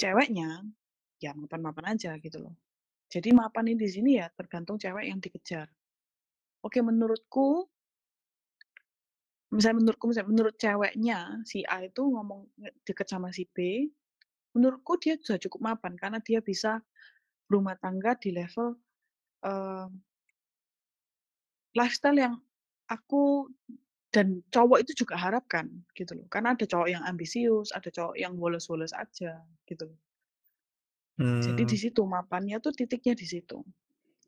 ceweknya, 0.02 0.66
ya 1.22 1.32
mapan-mapan 1.38 1.94
aja 1.94 2.18
gitu 2.18 2.42
loh. 2.42 2.56
Jadi 3.14 3.30
mapan 3.30 3.70
ini 3.70 3.78
di 3.86 3.90
sini 3.96 4.12
ya 4.18 4.28
tergantung 4.34 4.82
cewek 4.82 5.06
yang 5.06 5.20
dikejar. 5.22 5.70
Oke 6.66 6.80
menurutku 6.84 7.70
misalnya 9.52 9.78
menurutku 9.84 10.06
misalnya 10.10 10.30
menurut 10.32 10.56
ceweknya, 10.58 11.20
si 11.46 11.62
A 11.68 11.84
itu 11.84 12.02
ngomong 12.06 12.48
deket 12.88 13.08
sama 13.12 13.30
si 13.36 13.44
B, 13.52 13.90
menurutku 14.56 14.98
dia 15.02 15.16
sudah 15.20 15.40
cukup 15.42 15.62
mapan 15.74 15.94
karena 16.00 16.20
dia 16.24 16.40
bisa 16.44 16.82
berumah 17.50 17.78
tangga 17.82 18.16
di 18.20 18.32
level, 18.36 18.78
eee 19.46 19.88
lifestyle 21.76 22.18
yang 22.22 22.36
aku 22.86 23.50
dan 24.14 24.46
cowok 24.54 24.86
itu 24.86 25.06
juga 25.06 25.18
harapkan 25.18 25.70
gitu 25.98 26.14
loh. 26.18 26.28
Karena 26.30 26.54
ada 26.54 26.66
cowok 26.70 26.90
yang 26.90 27.02
ambisius, 27.06 27.74
ada 27.74 27.90
cowok 27.90 28.14
yang 28.18 28.38
woles-woles 28.38 28.94
aja 28.94 29.42
gitu. 29.66 29.90
Jadi 31.44 31.64
di 31.68 31.76
Mmm. 31.76 31.84
situ 31.84 32.02
mapannya 32.08 32.58
tuh 32.64 32.74
titiknya 32.74 33.14
di 33.18 33.28
situ. 33.28 33.60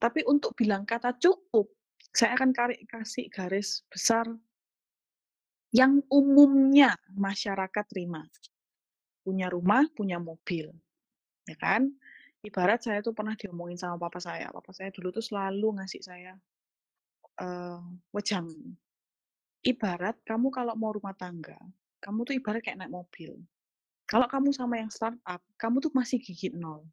Tapi 0.04 0.22
untuk 0.28 0.54
bilang 0.60 0.84
kata 0.86 1.16
cukup, 1.20 1.68
saya 2.14 2.38
akan 2.38 2.52
kari 2.56 2.78
kasih 2.90 3.28
garis 3.32 3.84
besar 3.92 4.28
yang 5.74 6.02
umumnya 6.10 6.98
masyarakat 7.14 7.86
terima. 7.92 8.26
Punya 9.26 9.48
rumah, 9.56 9.84
punya 9.98 10.18
mobil, 10.22 10.68
ya 11.50 11.58
kan. 11.60 11.84
Ibarat 12.48 12.80
saya 12.88 13.00
tuh 13.06 13.14
pernah 13.18 13.36
diomongin 13.42 13.80
sama 13.80 13.98
papa 14.00 14.20
saya, 14.24 14.48
papa 14.54 14.72
saya 14.78 14.90
dulu 14.96 15.10
tuh 15.18 15.26
selalu 15.26 15.68
ngasih 15.82 16.02
saya, 16.04 16.34
eee, 17.44 17.80
wejangan. 18.16 18.76
Ibarat 19.72 20.18
kamu 20.30 20.48
kalau 20.58 20.76
mau 20.82 20.92
rumah 20.98 21.16
tangga, 21.24 21.60
kamu 22.04 22.20
tuh 22.28 22.36
ibarat 22.40 22.62
kayak 22.64 22.80
naik 22.80 22.94
mobil. 22.98 23.32
Kalau 24.06 24.28
kamu 24.30 24.50
sama 24.54 24.78
yang 24.82 24.92
startup, 24.94 25.42
kamu 25.58 25.82
tuh 25.82 25.94
masih 25.98 26.22
gigi 26.22 26.54
nol. 26.54 26.86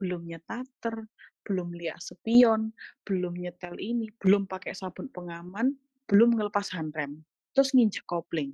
Belum 0.00 0.22
nyetater, 0.26 1.06
belum 1.46 1.74
lihat 1.76 2.00
spion, 2.02 2.72
belum 3.06 3.34
nyetel 3.38 3.76
ini, 3.80 4.08
belum 4.22 4.46
pakai 4.50 4.72
sabuk 4.76 5.10
pengaman, 5.16 5.76
belum 6.10 6.36
ngelepas 6.38 6.72
handrem, 6.76 7.22
terus 7.54 7.70
nginjek 7.76 8.04
kopling. 8.08 8.52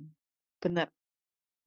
Bener. 0.63 0.89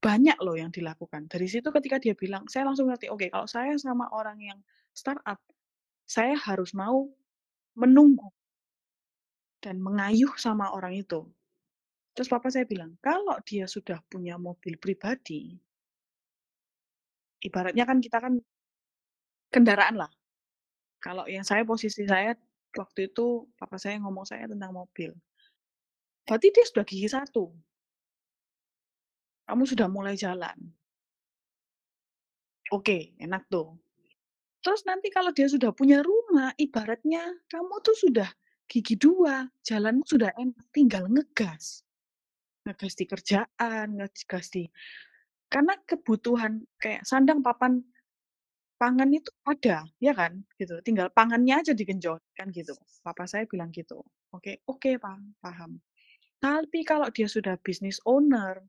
Banyak 0.01 0.37
loh 0.45 0.57
yang 0.57 0.71
dilakukan. 0.73 1.29
Dari 1.29 1.47
situ 1.49 1.69
ketika 1.73 1.97
dia 2.01 2.13
bilang, 2.17 2.45
saya 2.51 2.67
langsung 2.69 2.89
ngerti, 2.91 3.07
oke 3.13 3.27
kalau 3.33 3.47
saya 3.49 3.73
sama 3.77 4.09
orang 4.13 4.39
yang 4.41 4.59
startup, 4.93 5.39
saya 6.05 6.35
harus 6.37 6.71
mau 6.77 7.09
menunggu 7.77 8.29
dan 9.63 9.75
mengayuh 9.81 10.33
sama 10.45 10.69
orang 10.77 10.93
itu. 11.03 11.21
Terus 12.15 12.29
papa 12.33 12.47
saya 12.53 12.65
bilang, 12.73 12.91
"Kalau 13.07 13.37
dia 13.49 13.65
sudah 13.75 13.99
punya 14.11 14.35
mobil 14.47 14.75
pribadi" 14.83 15.43
ibaratnya 17.41 17.83
kan 17.83 17.97
kita 17.99 18.17
kan 18.21 18.37
kendaraan 19.51 19.99
lah. 19.99 20.11
Kalau 21.01 21.25
yang 21.25 21.43
saya 21.43 21.65
posisi 21.65 22.05
saya 22.05 22.37
waktu 22.77 23.11
itu 23.11 23.49
papa 23.57 23.75
saya 23.81 23.97
ngomong 23.99 24.23
saya 24.23 24.47
tentang 24.47 24.71
mobil. 24.71 25.11
Berarti 26.23 26.47
dia 26.53 26.65
sudah 26.69 26.85
gigi 26.85 27.09
1. 27.09 27.33
Kamu 29.49 29.63
sudah 29.67 29.91
mulai 29.91 30.15
jalan. 30.15 30.55
Oke, 32.71 33.11
enak 33.19 33.51
tuh. 33.51 33.75
Terus 34.61 34.85
nanti 34.87 35.11
kalau 35.11 35.35
dia 35.35 35.49
sudah 35.49 35.75
punya 35.75 35.99
rumah, 35.99 36.55
ibaratnya 36.55 37.25
kamu 37.51 37.81
tuh 37.83 37.97
sudah 37.97 38.29
gigi 38.69 38.95
2, 38.95 39.49
jalanmu 39.65 40.05
sudah 40.07 40.31
enak, 40.37 40.65
tinggal 40.71 41.09
ngegas. 41.11 41.83
Ngegas 42.63 42.93
di 42.95 43.05
kerjaan, 43.09 43.99
ngegas 43.99 44.47
di 44.53 44.69
karena 45.53 45.75
kebutuhan 45.89 46.63
kayak 46.81 47.03
sandang, 47.07 47.43
papan, 47.45 47.83
pangan 48.81 49.09
itu 49.13 49.31
ada, 49.47 49.85
ya 50.03 50.13
kan? 50.17 50.43
Gitu, 50.59 50.79
tinggal 50.87 51.09
pangannya 51.13 51.61
aja 51.63 51.73
digenjot, 51.77 52.21
kan 52.37 52.49
gitu. 52.53 52.73
Papa 53.05 53.25
saya 53.29 53.45
bilang 53.49 53.71
gitu. 53.75 54.01
Oke 54.35 54.61
oke, 54.69 54.97
paham 55.01 55.33
paham. 55.43 55.71
Tapi 56.43 56.81
kalau 56.87 57.07
dia 57.13 57.27
sudah 57.31 57.55
business 57.65 57.99
owner, 58.07 58.61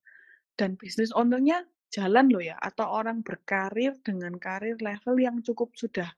dan 0.60 0.76
business 0.80 1.10
owner-nya 1.16 1.64
jalan 1.94 2.28
loh 2.32 2.42
ya, 2.44 2.56
atau 2.60 2.86
orang 2.88 3.22
berkarir 3.26 3.96
dengan 4.04 4.36
karir 4.40 4.78
level 4.82 5.16
yang 5.20 5.38
cukup 5.44 5.72
sudah 5.78 6.10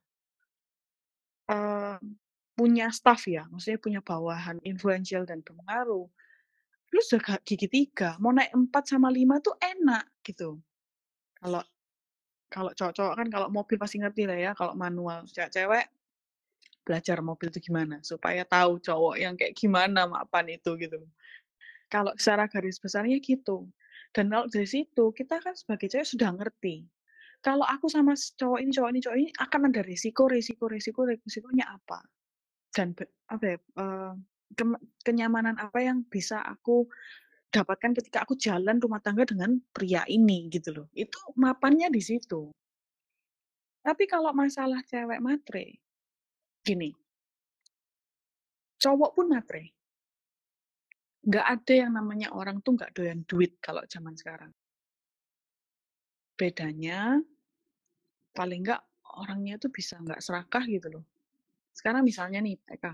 eee, 1.49 1.97
punya 2.57 2.87
staff 2.95 3.29
ya, 3.29 3.45
maksudnya 3.53 3.81
punya 3.83 4.01
bawahan 4.01 4.59
influential 4.65 5.23
dan 5.29 5.45
berpengaruh. 5.45 6.07
Lu 6.95 7.03
sudah 7.03 7.43
gigi 7.43 7.67
3, 7.67 8.23
mau 8.23 8.31
naik 8.31 8.55
4 8.55 8.71
sama 8.87 9.11
5 9.11 9.43
tuh 9.43 9.59
enak, 9.59 10.07
gitu. 10.23 10.63
Kalau 11.43 11.59
kalau 12.47 12.71
cowok-cowok 12.71 13.15
kan 13.19 13.27
kalau 13.35 13.51
mobil 13.51 13.75
pasti 13.83 13.99
ngerti 13.99 14.31
lah 14.31 14.39
ya, 14.39 14.51
kalau 14.55 14.79
manual. 14.79 15.27
Cewek-cewek 15.27 15.91
belajar 16.87 17.19
mobil 17.19 17.51
itu 17.51 17.59
gimana, 17.59 17.99
supaya 18.07 18.47
tahu 18.47 18.79
cowok 18.79 19.19
yang 19.19 19.35
kayak 19.35 19.59
gimana 19.59 20.07
mapan 20.07 20.55
itu, 20.55 20.79
gitu. 20.79 21.03
Kalau 21.91 22.15
secara 22.15 22.47
garis 22.47 22.79
besarnya 22.79 23.19
gitu. 23.19 23.67
Dan 24.15 24.31
kalau 24.31 24.47
dari 24.47 24.71
situ, 24.71 25.11
kita 25.11 25.43
kan 25.43 25.59
sebagai 25.59 25.91
cewek 25.91 26.07
sudah 26.07 26.31
ngerti. 26.31 26.87
Kalau 27.43 27.67
aku 27.67 27.91
sama 27.91 28.15
cowok 28.15 28.63
ini 28.63 28.71
cowok 28.71 28.91
ini 28.95 29.01
cowok 29.03 29.17
ini 29.19 29.29
akan 29.43 29.61
ada 29.69 29.83
resiko 29.83 30.31
resiko 30.31 30.71
resiko 30.71 31.03
resikonya 31.11 31.75
apa. 31.75 32.07
Dan 32.71 32.95
apa 33.29 33.45
ya, 33.45 33.59
kenyamanan 35.03 35.57
apa 35.57 35.81
yang 35.81 36.05
bisa 36.07 36.45
aku 36.45 36.87
dapatkan 37.49 37.95
ketika 38.03 38.27
aku 38.27 38.35
jalan 38.35 38.83
rumah 38.83 38.99
tangga 38.99 39.25
dengan 39.25 39.57
pria 39.71 40.03
ini, 40.11 40.51
gitu 40.51 40.75
loh. 40.75 40.87
Itu 40.93 41.17
mapannya 41.39 41.89
di 41.89 42.03
situ. 42.03 42.51
Tapi 43.85 44.05
kalau 44.09 44.33
masalah 44.33 44.81
cewek 44.83 45.21
matre, 45.21 45.79
gini 46.65 47.05
cowok 48.85 49.11
pun 49.17 49.27
matre. 49.33 49.73
Nggak 51.25 51.47
ada 51.49 51.73
yang 51.73 51.93
namanya 51.97 52.29
orang 52.37 52.61
tuh 52.61 52.77
nggak 52.77 52.93
doyan 52.93 53.25
duit 53.25 53.57
kalau 53.65 53.81
zaman 53.89 54.13
sekarang. 54.13 54.53
Bedanya 56.37 57.17
paling 58.37 58.61
nggak 58.61 58.83
orangnya 59.17 59.57
tuh 59.57 59.73
bisa 59.73 59.97
nggak 59.97 60.21
serakah 60.21 60.69
gitu 60.69 61.01
loh. 61.01 61.05
Sekarang 61.73 62.05
misalnya 62.05 62.45
nih 62.45 62.61
Eka, 62.69 62.93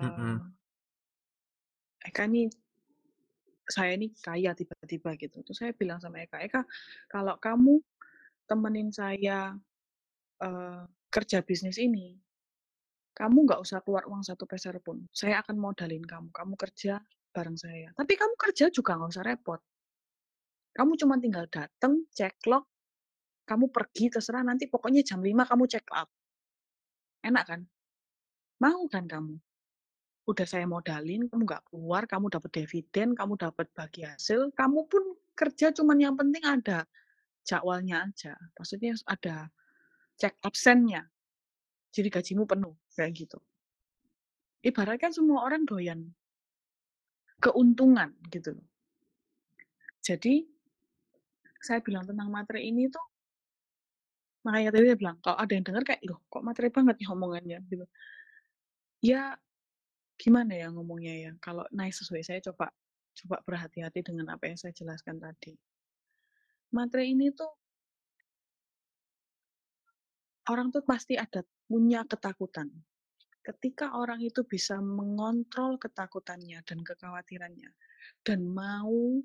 Mhm. 0.00 0.56
Eka 2.04 2.24
nih 2.28 2.48
saya 3.66 3.98
ini 3.98 4.14
kaya 4.14 4.54
tiba-tiba 4.54 5.18
gitu, 5.18 5.42
terus 5.42 5.58
saya 5.58 5.74
bilang 5.74 5.98
sama 5.98 6.22
Eka, 6.22 6.38
"Eka, 6.46 6.62
kalau 7.10 7.34
kamu 7.42 7.82
temenin 8.48 8.90
saya, 8.94 9.54
eee, 10.42 10.82
kerja 11.12 11.42
bisnis 11.46 11.78
ini, 11.80 12.18
kamu 13.16 13.38
nggak 13.48 13.60
usah 13.62 13.80
keluar 13.84 14.04
uang 14.10 14.22
satu 14.26 14.44
peser 14.50 14.78
pun, 14.84 15.06
saya 15.14 15.42
akan 15.44 15.56
modalin 15.60 16.04
kamu, 16.04 16.30
kamu 16.34 16.54
kerja 16.60 17.02
bareng 17.34 17.58
saya. 17.58 17.90
Tapi 17.96 18.14
kamu 18.18 18.34
kerja 18.40 18.66
juga 18.72 18.96
nggak 18.98 19.12
usah 19.14 19.26
repot." 19.26 19.60
Kamu 20.76 20.92
cuma 21.00 21.16
tinggal 21.16 21.46
dateng, 21.48 22.04
ceklok, 22.12 22.68
kamu 23.48 23.66
pergi 23.74 24.06
terserah 24.14 24.44
nanti 24.46 24.66
pokoknya 24.70 25.02
jam 25.06 25.20
5 25.24 25.44
kamu 25.48 25.64
check 25.70 25.86
out. 25.94 26.08
Enak 27.24 27.44
kan? 27.48 27.60
Mau 28.62 28.86
kan 28.92 29.06
kamu? 29.08 29.40
Udah 30.26 30.42
saya 30.42 30.66
modalin, 30.66 31.30
kamu 31.30 31.42
nggak 31.46 31.62
keluar, 31.70 32.02
kamu 32.10 32.26
dapat 32.34 32.50
dividen, 32.50 33.14
kamu 33.14 33.38
dapat 33.38 33.70
bagi 33.78 34.02
hasil, 34.02 34.50
kamu 34.58 34.80
pun 34.90 35.14
kerja 35.38 35.70
cuman 35.70 35.98
yang 36.02 36.14
penting 36.18 36.42
ada 36.42 36.82
jadwalnya 37.46 38.06
aja. 38.10 38.34
Maksudnya 38.58 38.94
ada 39.06 39.50
cek 40.20 40.38
absennya. 40.42 41.06
Jadi 41.94 42.08
gajimu 42.12 42.44
penuh, 42.46 42.74
kayak 42.94 43.12
gitu. 43.26 43.38
Ibaratkan 44.64 45.12
semua 45.16 45.44
orang 45.44 45.68
doyan 45.68 46.00
keuntungan 47.42 48.10
gitu 48.32 48.50
loh. 48.56 48.66
Jadi 50.04 50.46
saya 51.66 51.80
bilang 51.86 52.04
tentang 52.08 52.28
matre 52.34 52.60
ini 52.70 52.88
tuh 52.94 53.04
makanya 54.46 54.70
tadi 54.74 54.84
saya 54.90 54.98
bilang, 55.02 55.16
kalau 55.24 55.36
ada 55.42 55.52
yang 55.56 55.64
denger 55.66 55.82
kayak, 55.88 56.02
"Loh 56.08 56.18
kok 56.30 56.42
matre 56.46 56.68
banget 56.70 56.96
ya 57.02 57.08
omongannya?" 57.14 57.58
Gitu. 57.70 57.84
Ya, 59.04 59.36
gimana 60.16 60.56
ya 60.56 60.72
ngomongnya 60.72 61.14
ya, 61.28 61.32
kalau 61.38 61.64
nice 61.72 62.00
sesuai 62.00 62.24
saya 62.24 62.40
coba 62.40 62.72
coba 63.16 63.36
berhati-hati 63.44 64.04
dengan 64.04 64.32
apa 64.32 64.48
yang 64.48 64.58
saya 64.60 64.72
jelaskan 64.76 65.16
tadi. 65.16 65.56
Matre 66.72 67.04
ini 67.08 67.32
tuh 67.32 67.48
orang 70.52 70.68
tuh 70.68 70.84
pasti 70.84 71.16
ada 71.16 71.40
punya 71.66 72.04
ketakutan. 72.04 72.68
Ketika 73.40 73.94
orang 73.94 74.18
itu 74.26 74.42
bisa 74.42 74.82
mengontrol 74.82 75.78
ketakutannya 75.78 76.66
dan 76.66 76.82
kekhawatirannya, 76.82 77.70
dan 78.26 78.42
mau 78.42 79.22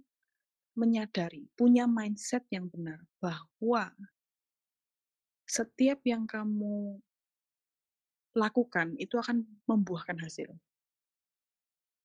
menyadari, 0.77 1.49
punya 1.57 1.89
mindset 1.89 2.45
yang 2.53 2.69
benar 2.69 3.01
bahwa 3.17 3.89
setiap 5.49 5.99
yang 6.05 6.29
kamu 6.29 7.01
lakukan 8.37 8.95
itu 9.01 9.19
akan 9.19 9.43
membuahkan 9.67 10.15
hasil. 10.21 10.53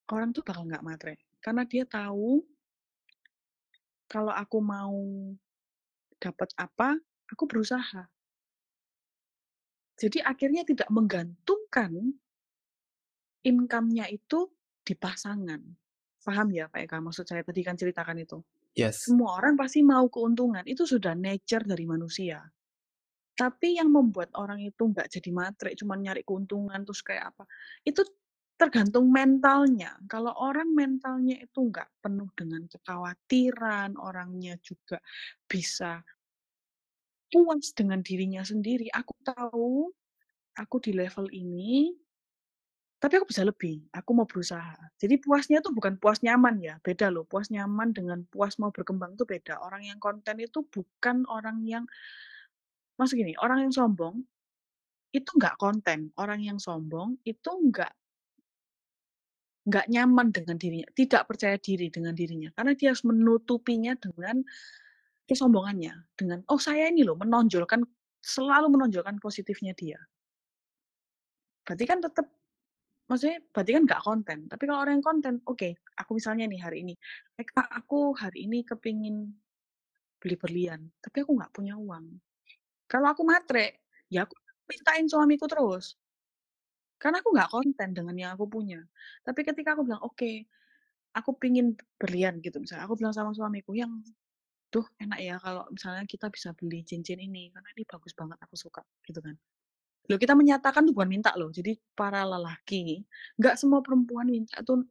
Orang 0.07 0.31
tuh 0.31 0.47
bakal 0.47 0.71
nggak 0.71 0.87
matre, 0.87 1.15
karena 1.43 1.67
dia 1.67 1.83
tahu 1.83 2.39
kalau 4.07 4.31
aku 4.31 4.59
mau 4.63 4.95
dapat 6.23 6.51
apa, 6.55 6.95
aku 7.27 7.45
berusaha. 7.51 8.07
Jadi 9.97 10.23
akhirnya 10.23 10.63
tidak 10.63 10.87
menggantungkan 10.93 11.91
income-nya 13.43 14.07
itu 14.13 14.47
di 14.87 14.95
pasangan. 14.95 15.59
Paham 16.23 16.49
ya 16.55 16.67
Pak 16.67 16.87
Eka 16.87 16.99
maksud 17.03 17.27
saya 17.27 17.43
tadi 17.43 17.63
kan 17.67 17.75
ceritakan 17.79 18.19
itu? 18.23 18.39
Yes. 18.77 19.09
Semua 19.09 19.41
orang 19.41 19.57
pasti 19.57 19.81
mau 19.81 20.07
keuntungan, 20.13 20.63
itu 20.69 20.85
sudah 20.85 21.17
nature 21.17 21.65
dari 21.65 21.89
manusia. 21.89 22.45
Tapi 23.37 23.81
yang 23.81 23.89
membuat 23.89 24.31
orang 24.37 24.61
itu 24.61 24.85
nggak 24.85 25.09
jadi 25.09 25.31
matre, 25.33 25.71
cuma 25.75 25.97
nyari 25.97 26.23
keuntungan 26.23 26.85
terus 26.85 27.01
kayak 27.01 27.33
apa, 27.33 27.49
itu 27.85 28.05
tergantung 28.57 29.13
mentalnya. 29.13 29.97
Kalau 30.09 30.33
orang 30.37 30.73
mentalnya 30.73 31.37
itu 31.41 31.59
nggak 31.61 31.89
penuh 32.01 32.29
dengan 32.37 32.65
kekhawatiran, 32.69 34.01
orangnya 34.01 34.57
juga 34.65 35.01
bisa 35.45 36.01
puas 37.29 37.75
dengan 37.77 38.01
dirinya 38.01 38.41
sendiri, 38.41 38.89
aku 38.95 39.13
tahu, 39.21 39.93
aku 40.57 40.77
di 40.81 40.97
level 40.97 41.29
ini 41.35 41.93
tapi 42.97 43.21
aku 43.21 43.29
bisa 43.29 43.45
lebih, 43.45 43.85
aku 43.93 44.11
mau 44.17 44.25
berusaha. 44.25 44.73
Jadi 44.97 45.21
puasnya 45.21 45.61
tuh 45.61 45.71
bukan 45.77 46.01
puas 46.01 46.25
nyaman 46.25 46.57
ya, 46.65 46.81
beda 46.81 47.13
loh, 47.13 47.29
puas 47.29 47.53
nyaman 47.53 47.93
dengan 47.93 48.25
puas 48.33 48.57
mau 48.57 48.73
berkembang 48.73 49.13
itu 49.15 49.29
beda. 49.29 49.61
Orang 49.61 49.85
yang 49.85 50.01
konten 50.01 50.41
itu 50.41 50.65
bukan 50.65 51.29
orang 51.29 51.61
yang 51.69 51.85
maksud 52.97 53.21
gini, 53.21 53.37
orang 53.37 53.69
yang 53.69 53.73
sombong, 53.73 54.25
itu 55.13 55.29
nggak 55.29 55.61
konten. 55.61 56.09
Orang 56.17 56.41
yang 56.41 56.57
sombong 56.57 57.21
itu 57.29 57.51
nggak 57.53 57.93
nggak 59.67 59.87
nyaman 59.91 60.29
dengan 60.35 60.57
dirinya, 60.59 60.89
tidak 60.95 61.23
percaya 61.31 61.57
diri 61.61 61.91
dengan 61.91 62.15
dirinya, 62.15 62.51
karena 62.57 62.73
dia 62.79 62.89
harus 62.95 63.05
menutupinya 63.07 63.93
dengan 63.99 64.43
kesombongannya, 65.29 65.95
dengan, 66.19 66.41
"Oh 66.53 66.61
saya 66.61 66.89
ini 66.91 67.03
loh," 67.07 67.19
menonjolkan 67.19 67.83
selalu 68.23 68.69
menonjolkan 68.79 69.19
positifnya 69.23 69.75
dia. 69.77 69.99
Berarti 71.67 71.85
kan 71.91 71.99
tetep 71.99 72.27
maksudnya 73.11 73.39
berarti 73.55 73.73
kan 73.77 73.83
nggak 73.89 74.03
konten. 74.05 74.39
Tapi 74.51 74.63
kalau 74.69 74.81
orang 74.85 74.95
yang 75.01 75.07
konten, 75.07 75.35
oke, 75.47 75.69
aku 75.99 76.11
misalnya 76.19 76.45
nih 76.51 76.61
hari 76.63 76.79
ini, 76.87 76.95
"Eh 77.41 77.47
aku 77.57 78.15
hari 78.17 78.47
ini 78.49 78.63
kepingin 78.67 79.17
beli 80.23 80.37
berlian, 80.41 80.83
tapi 81.05 81.25
aku 81.25 81.33
nggak 81.39 81.53
punya 81.57 81.75
uang." 81.79 82.07
Kalau 82.91 83.09
aku 83.13 83.23
matre, 83.27 83.85
ya 84.13 84.25
aku 84.29 84.35
mintain 84.71 85.07
suamiku 85.11 85.47
terus. 85.51 85.95
Karena 87.01 87.21
aku 87.21 87.31
nggak 87.37 87.51
konten 87.53 87.89
dengan 87.93 88.17
yang 88.17 88.31
aku 88.37 88.47
punya. 88.49 88.81
Tapi 89.27 89.41
ketika 89.45 89.77
aku 89.77 89.85
bilang, 89.89 90.01
"Oke, 90.05 90.49
aku 91.17 91.31
pingin 91.39 91.77
berlian 92.01 92.41
gitu 92.45 92.59
misalnya, 92.63 92.87
aku 92.89 92.97
bilang 93.01 93.15
sama 93.17 93.33
suamiku, 93.37 93.73
"Yang 93.77 94.13
duh 94.75 94.87
enak 95.03 95.21
ya 95.23 95.37
kalau 95.43 95.65
misalnya 95.73 96.05
kita 96.09 96.29
bisa 96.33 96.53
beli 96.59 96.83
cincin 96.87 97.19
ini, 97.23 97.51
karena 97.55 97.69
ini 97.77 97.85
bagus 97.89 98.13
banget, 98.19 98.39
aku 98.45 98.57
suka," 98.59 98.83
gitu 99.09 99.21
kan. 99.25 99.37
Loh 100.11 100.19
kita 100.21 100.35
menyatakan 100.39 100.87
tuh 100.89 100.95
bukan 100.97 101.11
minta 101.11 101.33
loh, 101.39 101.51
jadi 101.55 101.77
para 101.99 102.23
lelaki, 102.27 103.05
nggak 103.41 103.57
semua 103.61 103.81
perempuan 103.85 104.29
minta 104.31 104.61
tuh 104.67 104.85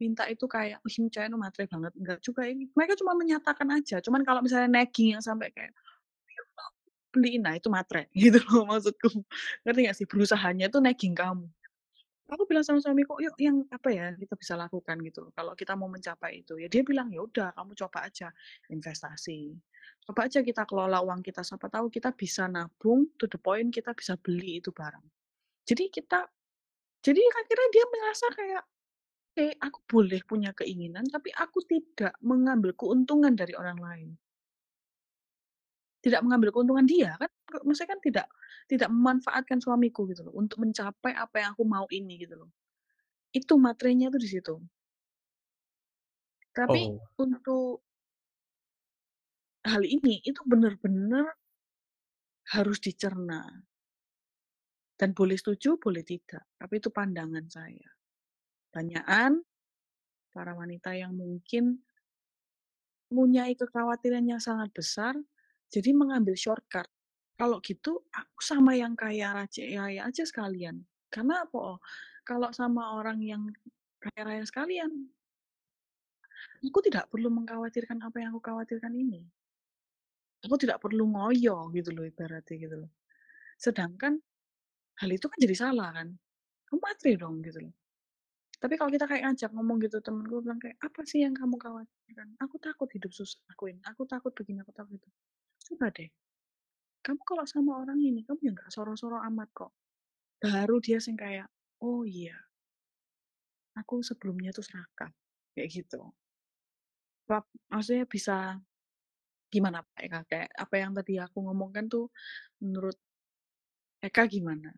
minta 0.00 0.28
itu 0.28 0.44
kayak, 0.44 0.78
"Wih 0.84 0.94
ini 1.00 1.08
cewek 1.08 1.32
matre 1.40 1.64
banget," 1.72 1.92
enggak 1.96 2.18
juga 2.20 2.44
ini. 2.44 2.68
Mereka 2.76 3.00
cuma 3.00 3.16
menyatakan 3.16 3.68
aja, 3.72 3.96
cuman 4.04 4.22
kalau 4.28 4.40
misalnya 4.44 4.68
nagging 4.68 5.16
yang 5.16 5.24
sampai 5.24 5.48
kayak, 5.56 5.72
"Ayo 5.72 5.80
dong 5.80 5.95
beliin," 7.16 7.42
nah 7.48 7.56
itu 7.56 7.68
matre, 7.72 8.12
gitu 8.22 8.38
loh 8.52 8.68
maksudku. 8.68 9.08
Ngerti 9.64 9.80
nggak 9.88 9.96
sih? 9.98 10.06
Berusahanya 10.10 10.68
tuh 10.68 10.84
nagging 10.84 11.16
kamu. 11.16 11.48
Aku 12.26 12.42
bilang 12.50 12.66
sama 12.66 12.82
suamiku, 12.82 13.18
"Yuk 13.22 13.38
yang 13.38 13.62
apa 13.70 13.88
ya 13.94 14.10
kita 14.18 14.34
bisa 14.34 14.54
lakukan 14.58 14.98
gitu, 15.06 15.30
kalau 15.38 15.54
kita 15.54 15.78
mau 15.78 15.86
mencapai 15.86 16.42
itu." 16.42 16.58
Ya 16.58 16.66
dia 16.66 16.82
bilang, 16.82 17.08
"Ya 17.14 17.22
udah 17.22 17.54
kamu 17.54 17.72
coba 17.86 18.10
aja 18.10 18.34
investasi, 18.70 19.54
coba 20.06 20.26
aja 20.26 20.42
kita 20.42 20.66
kelola 20.66 20.98
uang 21.06 21.22
kita, 21.22 21.46
siapa 21.46 21.70
tahu 21.70 21.86
kita 21.92 22.10
bisa 22.18 22.50
nabung 22.50 23.06
to 23.20 23.30
the 23.30 23.38
point 23.38 23.70
kita 23.70 23.94
bisa 23.94 24.18
beli 24.18 24.58
itu 24.62 24.74
barang." 24.74 25.06
Jadi 25.68 25.84
kita 25.92 26.26
jadi 27.06 27.22
akhirnya 27.22 27.68
dia 27.74 27.84
merasa 27.94 28.26
kayak, 28.34 28.64
"Oke, 29.34 29.46
aku 29.62 29.78
boleh 29.90 30.20
punya 30.26 30.50
keinginan, 30.56 31.06
tapi 31.10 31.30
aku 31.36 31.60
tidak 31.66 32.14
mengambil 32.24 32.72
keuntungan 32.76 33.34
dari 33.38 33.54
orang 33.56 33.78
lain." 33.80 34.10
Tidak 36.04 36.20
mengambil 36.22 36.52
keuntungan 36.52 36.84
dia 36.86 37.16
kan, 37.16 37.30
maksudnya 37.64 37.96
kan 37.96 38.00
tidak 38.04 38.26
tidak 38.68 38.88
memanfaatkan 38.92 39.58
suamiku 39.62 40.04
gitu 40.10 40.26
loh, 40.28 40.34
untuk 40.36 40.60
mencapai 40.62 41.12
apa 41.16 41.36
yang 41.42 41.50
aku 41.56 41.64
mau 41.64 41.86
ini 41.90 42.20
gitu 42.20 42.36
loh. 42.46 42.50
Itu 43.34 43.56
matrenya 43.60 44.08
tuh 44.12 44.20
di 44.22 44.30
situ. 44.30 44.54
Tapi 46.56 46.88
Oh. 46.88 47.06
untuk 47.20 47.82
hal 49.64 49.82
ini, 49.88 50.20
itu 50.22 50.40
bener-bener 50.44 51.32
harus 52.54 52.78
dicerna. 52.78 53.66
Dan 54.96 55.12
boleh 55.12 55.36
setuju, 55.36 55.76
boleh 55.76 56.00
tidak, 56.00 56.48
tapi 56.56 56.80
itu 56.80 56.88
pandangan 56.88 57.44
saya. 57.52 57.88
Banyakan 58.72 59.44
para 60.32 60.52
wanita 60.56 60.92
yang 60.96 61.16
mungkin 61.16 61.84
Mempunyai 63.10 63.54
kekhawatiran 63.54 64.26
yang 64.26 64.42
sangat 64.42 64.74
besar, 64.74 65.14
jadi 65.74 65.90
mengambil 65.96 66.34
shortcut. 66.38 66.88
Kalau 67.36 67.60
gitu, 67.60 68.00
aku 68.12 68.40
sama 68.40 68.72
yang 68.78 68.96
kaya 68.96 69.36
raya 69.36 70.00
aja 70.08 70.22
sekalian. 70.24 70.84
Karena 71.12 71.44
apa? 71.44 71.76
Kalau 72.24 72.50
sama 72.56 72.96
orang 72.96 73.20
yang 73.20 73.42
kaya 74.00 74.22
raya 74.24 74.44
sekalian 74.48 75.12
aku 76.66 76.78
tidak 76.86 77.04
perlu 77.12 77.28
mengkhawatirkan 77.32 77.98
apa 78.06 78.16
yang 78.20 78.30
aku 78.36 78.40
khawatirkan 78.44 78.92
ini. 78.92 79.20
Aku 80.46 80.54
tidak 80.62 80.78
perlu 80.84 81.04
ngoyo 81.10 81.56
gitu 81.76 81.90
loh 81.96 82.04
ibaratnya 82.06 82.54
gitu 82.64 82.76
loh. 82.86 82.90
Sedangkan 83.60 84.14
hal 85.00 85.10
itu 85.12 85.26
kan 85.30 85.38
jadi 85.44 85.56
salah 85.56 85.90
kan. 85.96 86.08
Kamu 86.68 86.80
matre 86.82 87.12
dong 87.20 87.36
gitu 87.46 87.58
loh. 87.66 87.74
Tapi 88.62 88.74
kalau 88.80 88.90
kita 88.94 89.06
kayak 89.10 89.22
ngajak 89.28 89.50
ngomong 89.56 89.78
gitu, 89.84 89.98
temenku 90.00 90.40
bilang 90.44 90.60
kayak, 90.62 90.76
"Apa 90.80 91.02
sih 91.04 91.20
yang 91.24 91.34
kamu 91.36 91.56
khawatirkan?" 91.60 92.28
"Aku 92.44 92.56
takut 92.62 92.88
hidup 92.96 93.12
susah," 93.12 93.40
akuin. 93.52 93.78
"Aku 93.90 94.02
takut 94.08 94.32
begini, 94.32 94.60
aku 94.64 94.72
takut 94.72 94.96
itu." 94.98 95.10
Coba 95.66 95.90
deh, 95.90 96.06
kamu 97.06 97.22
kalau 97.30 97.46
sama 97.54 97.72
orang 97.82 98.00
ini, 98.08 98.20
kamu 98.26 98.40
ya 98.46 98.52
nggak 98.56 98.72
soro-soro 98.74 99.18
amat 99.30 99.48
kok. 99.58 99.72
Baru 100.42 100.76
dia 100.86 100.98
sing 101.06 101.16
kayak, 101.18 101.48
"Oh 101.86 102.02
iya." 102.06 102.36
Aku 103.76 104.00
sebelumnya 104.00 104.50
tuh 104.56 104.64
serakah, 104.64 105.12
kayak 105.52 105.68
gitu. 105.68 106.00
Wap 107.30 107.44
maksudnya 107.70 108.06
bisa 108.06 108.34
gimana 109.54 109.78
Pak 109.82 110.00
Eka, 110.06 110.20
kayak 110.30 110.50
apa 110.64 110.74
yang 110.82 110.92
tadi 110.98 111.12
aku 111.22 111.38
ngomongkan 111.46 111.86
tuh 111.92 112.06
menurut 112.62 112.98
Eka 114.02 114.26
gimana? 114.28 114.70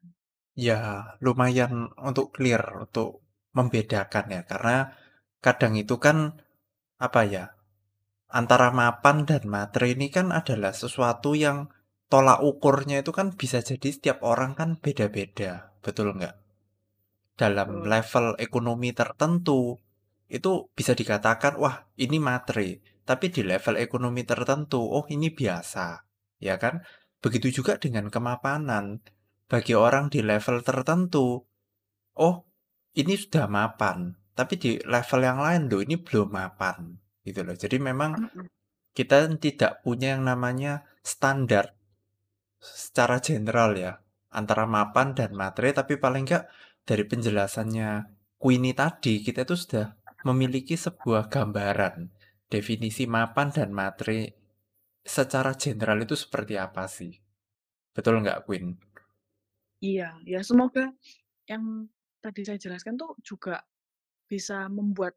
Ya, 0.59 1.15
lumayan 1.25 1.93
untuk 2.09 2.35
clear, 2.35 2.63
untuk 2.85 3.23
membedakan 3.57 4.27
ya, 4.35 4.43
karena 4.49 4.77
kadang 5.45 5.75
itu 5.79 5.97
kan 6.03 6.17
apa 6.99 7.21
ya, 7.29 7.45
antara 8.29 8.71
mapan 8.71 9.25
dan 9.25 9.49
matre 9.49 9.97
ini 9.97 10.13
kan 10.13 10.31
adalah 10.31 10.77
sesuatu 10.77 11.33
yang 11.33 11.73
tolak 12.09 12.41
ukurnya 12.45 13.01
itu 13.05 13.13
kan 13.13 13.37
bisa 13.37 13.61
jadi 13.61 13.89
setiap 13.89 14.19
orang 14.25 14.57
kan 14.57 14.81
beda-beda, 14.81 15.73
betul 15.85 16.17
nggak? 16.17 16.37
Dalam 17.39 17.85
level 17.85 18.35
ekonomi 18.41 18.91
tertentu, 18.93 19.79
itu 20.29 20.69
bisa 20.77 20.93
dikatakan, 20.93 21.57
wah 21.57 21.89
ini 21.97 22.21
matre. 22.21 22.85
Tapi 23.09 23.33
di 23.33 23.41
level 23.41 23.81
ekonomi 23.81 24.27
tertentu, 24.29 24.85
oh 24.85 25.09
ini 25.09 25.33
biasa. 25.33 26.05
Ya 26.43 26.61
kan? 26.61 26.85
Begitu 27.25 27.63
juga 27.63 27.81
dengan 27.81 28.13
kemapanan. 28.13 29.01
Bagi 29.49 29.73
orang 29.73 30.13
di 30.13 30.21
level 30.21 30.61
tertentu, 30.61 31.49
oh 32.21 32.37
ini 32.93 33.17
sudah 33.17 33.49
mapan. 33.49 34.13
Tapi 34.37 34.55
di 34.61 34.71
level 34.85 35.21
yang 35.25 35.41
lain 35.41 35.63
loh, 35.73 35.81
ini 35.81 35.97
belum 35.97 36.29
mapan. 36.29 37.08
Gitu 37.27 37.41
loh. 37.47 37.57
Jadi 37.59 37.77
memang 37.83 38.17
Mhm. 38.17 38.49
kita 38.97 39.31
tidak 39.39 39.83
punya 39.85 40.17
yang 40.19 40.25
namanya 40.27 40.87
standar 41.03 41.75
secara 42.61 43.19
general 43.23 43.75
ya 43.79 43.93
antara 44.35 44.65
mapan 44.67 45.15
dan 45.19 45.33
matre 45.37 45.71
tapi 45.73 45.97
paling 46.01 46.25
enggak 46.27 46.45
dari 46.89 47.05
penjelasannya 47.07 47.91
Queenie 48.39 48.75
tadi 48.77 49.23
kita 49.27 49.47
itu 49.47 49.57
sudah 49.59 49.87
memiliki 50.27 50.75
sebuah 50.79 51.31
gambaran 51.31 52.11
definisi 52.51 53.05
mapan 53.07 53.49
dan 53.55 53.71
matre 53.75 54.21
secara 55.05 55.55
general 55.57 55.99
itu 56.05 56.15
seperti 56.19 56.55
apa 56.59 56.85
sih 56.91 57.13
betul 57.97 58.21
nggak 58.23 58.47
Queen? 58.47 58.67
Iya, 59.83 60.19
ya 60.27 60.41
semoga 60.43 60.91
yang 61.47 61.87
tadi 62.25 62.43
saya 62.47 62.59
jelaskan 62.59 62.99
tuh 62.99 63.15
juga 63.23 63.63
bisa 64.31 64.67
membuat 64.73 65.15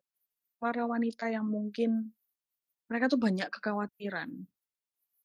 para 0.62 0.86
wanita 0.86 1.26
yang 1.34 1.50
mungkin 1.50 2.14
mereka 2.86 3.10
tuh 3.10 3.18
banyak 3.18 3.50
kekhawatiran. 3.50 4.30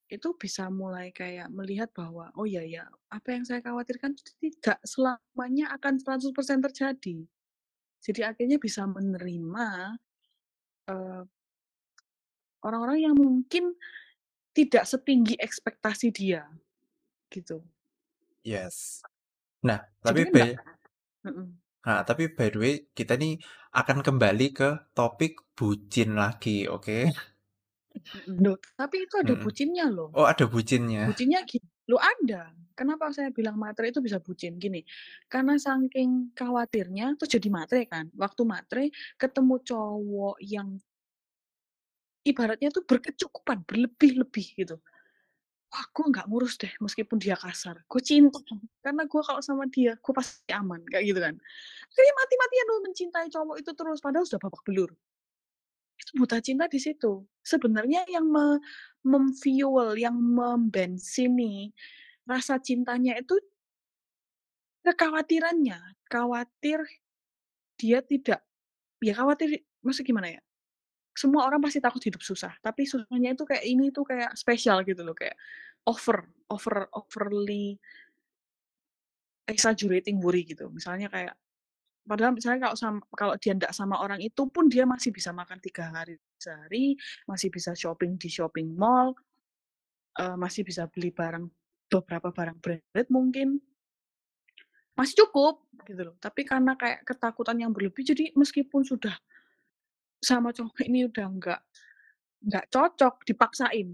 Itu 0.09 0.33
bisa 0.38 0.72
mulai 0.72 1.12
kayak 1.12 1.53
melihat 1.53 1.92
bahwa, 1.92 2.33
oh 2.38 2.49
iya 2.49 2.64
ya, 2.64 2.88
apa 3.12 3.37
yang 3.37 3.44
saya 3.44 3.61
khawatirkan 3.61 4.16
itu 4.16 4.33
tidak 4.38 4.79
selamanya 4.87 5.77
akan 5.77 6.01
100% 6.01 6.64
terjadi. 6.70 7.29
Jadi 8.01 8.20
akhirnya 8.22 8.57
bisa 8.57 8.87
menerima 8.87 9.99
orang-orang 12.62 12.99
yang 13.03 13.18
mungkin 13.18 13.75
tidak 14.55 14.87
setinggi 14.87 15.35
ekspektasi 15.37 16.14
dia, 16.14 16.46
gitu. 17.29 17.61
Yes. 18.46 19.03
Nah, 19.66 19.83
tapi 20.01 20.31
kan. 20.31 20.55
Nah, 21.87 22.01
tapi 22.09 22.22
by 22.37 22.49
the 22.53 22.59
way 22.62 22.72
kita 22.99 23.12
nih 23.22 23.33
akan 23.79 23.99
kembali 24.07 24.44
ke 24.59 24.68
topik 24.96 25.33
bucin 25.57 26.11
lagi, 26.22 26.66
oke? 26.75 26.96
Mhm, 28.14 28.37
loh, 28.44 28.57
tapi 28.79 28.96
itu 29.07 29.14
ada 29.22 29.35
Mhm. 29.35 29.42
bucinnya 29.42 29.87
loh. 29.96 30.11
Oh, 30.16 30.27
ada 30.27 30.44
bucinnya? 30.53 31.05
Bucinnya 31.07 31.40
gi 31.51 31.59
loh 31.90 32.01
ada. 32.03 32.53
Kenapa 32.79 33.11
saya 33.16 33.31
bilang 33.38 33.57
matre 33.62 33.90
itu 33.92 34.01
bisa 34.07 34.18
bucin? 34.22 34.53
Gini, 34.62 34.81
karena 35.33 35.55
saking 35.61 36.35
khawatirnya 36.38 37.16
terus 37.18 37.31
jadi 37.37 37.49
matre 37.53 37.81
kan. 37.92 38.07
Waktu 38.16 38.42
matre 38.49 38.85
ketemu 39.20 39.55
cowok 39.68 40.37
yang 40.44 40.68
ibaratnya 42.27 42.68
tuh 42.75 42.83
berkecukupan, 42.90 43.62
berlebih-lebih 43.68 44.46
gitu. 44.61 44.77
Gue 45.92 46.06
nggak 46.12 46.26
ngurus 46.28 46.56
deh 46.60 46.72
meskipun 46.80 47.16
dia 47.20 47.36
kasar. 47.36 47.80
Gue 47.88 48.00
cinta 48.00 48.40
karena 48.80 49.04
gue 49.04 49.22
kalau 49.22 49.40
sama 49.40 49.64
dia, 49.68 49.96
gue 49.96 50.12
pasti 50.14 50.52
aman, 50.52 50.80
kayak 50.88 51.04
gitu 51.08 51.20
kan. 51.20 51.34
Akhirnya 51.92 52.14
mati-matian 52.16 52.66
loh 52.68 52.80
mencintai 52.84 53.26
cowok 53.32 53.56
itu 53.60 53.70
terus, 53.76 53.98
padahal 54.00 54.24
sudah 54.24 54.40
babak 54.40 54.62
belur. 54.64 54.90
Itu 55.96 56.10
buta 56.20 56.38
cinta 56.40 56.68
di 56.68 56.80
situ. 56.80 57.24
Sebenarnya 57.40 58.04
yang 58.08 58.28
me 58.28 58.60
mem-fuel, 59.06 59.96
yang 59.96 60.16
membensini 60.16 61.70
rasa 62.26 62.58
cintanya 62.58 63.16
itu 63.16 63.38
kekhawatirannya. 64.84 65.78
Khawatir 66.06 66.80
dia 67.76 68.00
tidak 68.00 68.40
ya 69.04 69.12
khawatir 69.12 69.60
maksudnya 69.84 70.08
gimana 70.08 70.28
ya, 70.32 70.40
semua 71.12 71.44
orang 71.48 71.60
pasti 71.60 71.80
takut 71.80 72.00
hidup 72.00 72.24
susah, 72.24 72.52
tapi 72.64 72.88
susahnya 72.88 73.36
itu 73.36 73.44
kayak 73.44 73.64
ini 73.64 73.92
tuh 73.92 74.04
kayak 74.08 74.32
spesial 74.36 74.80
gitu 74.84 75.04
loh, 75.04 75.12
kayak 75.12 75.36
over 75.87 76.29
over 76.51 76.87
overly 76.94 77.79
exaggerating 79.46 80.18
worry 80.22 80.42
gitu. 80.46 80.66
Misalnya 80.75 81.07
kayak 81.11 81.35
padahal 82.09 82.33
misalnya 82.37 82.70
kalau 82.70 82.77
sam 82.79 82.96
kalau 83.14 83.35
dia 83.40 83.53
ndak 83.57 83.72
sama 83.75 83.99
orang 84.03 84.20
itu 84.22 84.46
pun 84.51 84.66
dia 84.72 84.85
masih 84.88 85.11
bisa 85.14 85.31
makan 85.35 85.59
3 85.62 85.90
hari 85.94 86.16
sehari, 86.40 86.96
masih 87.31 87.49
bisa 87.55 87.72
shopping 87.77 88.18
di 88.20 88.29
shopping 88.33 88.75
mall, 88.77 89.14
eee, 90.20 90.37
masih 90.38 90.62
bisa 90.66 90.87
beli 90.90 91.11
barang 91.14 91.46
beberapa 91.92 92.29
barang 92.35 92.59
branded 92.64 93.09
mungkin. 93.12 93.61
Masih 94.96 95.14
cukup 95.29 95.61
gitu 95.85 96.03
loh, 96.09 96.16
tapi 96.16 96.40
karena 96.49 96.72
kayak 96.72 97.05
ketakutan 97.05 97.61
yang 97.61 97.68
berlebih 97.77 98.01
jadi 98.01 98.33
meskipun 98.33 98.81
sudah 98.81 99.12
sama 100.20 100.51
cowok 100.57 100.81
ini 100.88 101.09
udah 101.09 101.27
nggak 101.37 101.61
nggak 102.49 102.66
cocok, 102.72 103.14
dipaksain. 103.29 103.88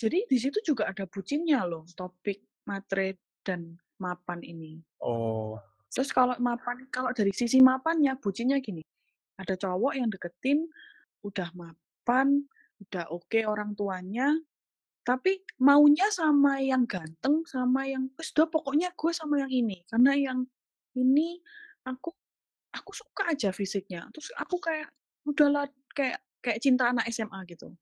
Jadi 0.00 0.24
di 0.24 0.38
situ 0.40 0.64
juga 0.64 0.88
ada 0.88 1.04
bucinnya 1.04 1.68
loh, 1.68 1.84
topik 1.92 2.64
matre 2.64 3.20
dan 3.44 3.76
mapan 4.00 4.40
ini. 4.40 4.80
Oh. 5.04 5.60
Terus 5.92 6.08
kalau 6.08 6.32
mapan 6.40 6.88
kalau 6.88 7.12
dari 7.12 7.36
sisi 7.36 7.60
mapannya, 7.60 8.16
bucinnya 8.16 8.56
gini, 8.64 8.80
ada 9.36 9.60
cowok 9.60 9.92
yang 9.92 10.08
deketin, 10.08 10.64
udah 11.20 11.52
mapan, 11.52 12.48
udah 12.80 13.12
oke 13.12 13.44
orang 13.44 13.76
tuanya, 13.76 14.32
tapi 15.04 15.44
maunya 15.60 16.08
sama 16.08 16.64
yang 16.64 16.88
ganteng, 16.88 17.44
sama 17.44 17.84
yang 17.84 18.08
wis 18.16 18.32
dah 18.32 18.48
pokoknya 18.48 18.96
gue 18.96 19.12
sama 19.12 19.44
yang 19.44 19.52
ini, 19.52 19.84
karena 19.84 20.16
yang 20.16 20.38
ini 20.96 21.44
aku 21.84 22.08
aku 22.72 22.90
suka 22.96 23.36
aja 23.36 23.52
fisiknya. 23.52 24.08
Terus 24.16 24.32
aku 24.38 24.56
kayak 24.56 24.88
udahlah 25.28 25.68
kayak 25.92 26.24
kayak 26.40 26.58
cinta 26.64 26.88
anak 26.88 27.04
SMA 27.12 27.44
gitu. 27.50 27.76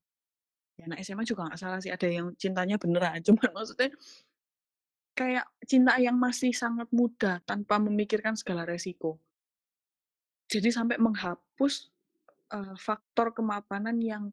Ya 0.79 0.87
anak 0.87 1.03
SMA 1.03 1.27
juga 1.27 1.43
nggak 1.51 1.59
salah 1.59 1.79
sih, 1.83 1.91
ada 1.91 2.07
yang 2.07 2.31
cintanya 2.39 2.79
beneran, 2.79 3.19
cuman 3.27 3.51
maksudnya 3.51 3.91
kayak 5.19 5.45
cinta 5.67 5.93
yang 5.99 6.15
masih 6.15 6.55
sangat 6.55 6.87
muda 6.95 7.43
tanpa 7.43 7.75
memikirkan 7.85 8.39
segala 8.39 8.63
resiko. 8.63 9.19
Jadi 10.49 10.69
sampai 10.73 10.97
menghapus, 10.97 11.73
eee, 12.55 12.75
faktor 12.79 13.27
kemapanan 13.37 13.97
yang 14.01 14.23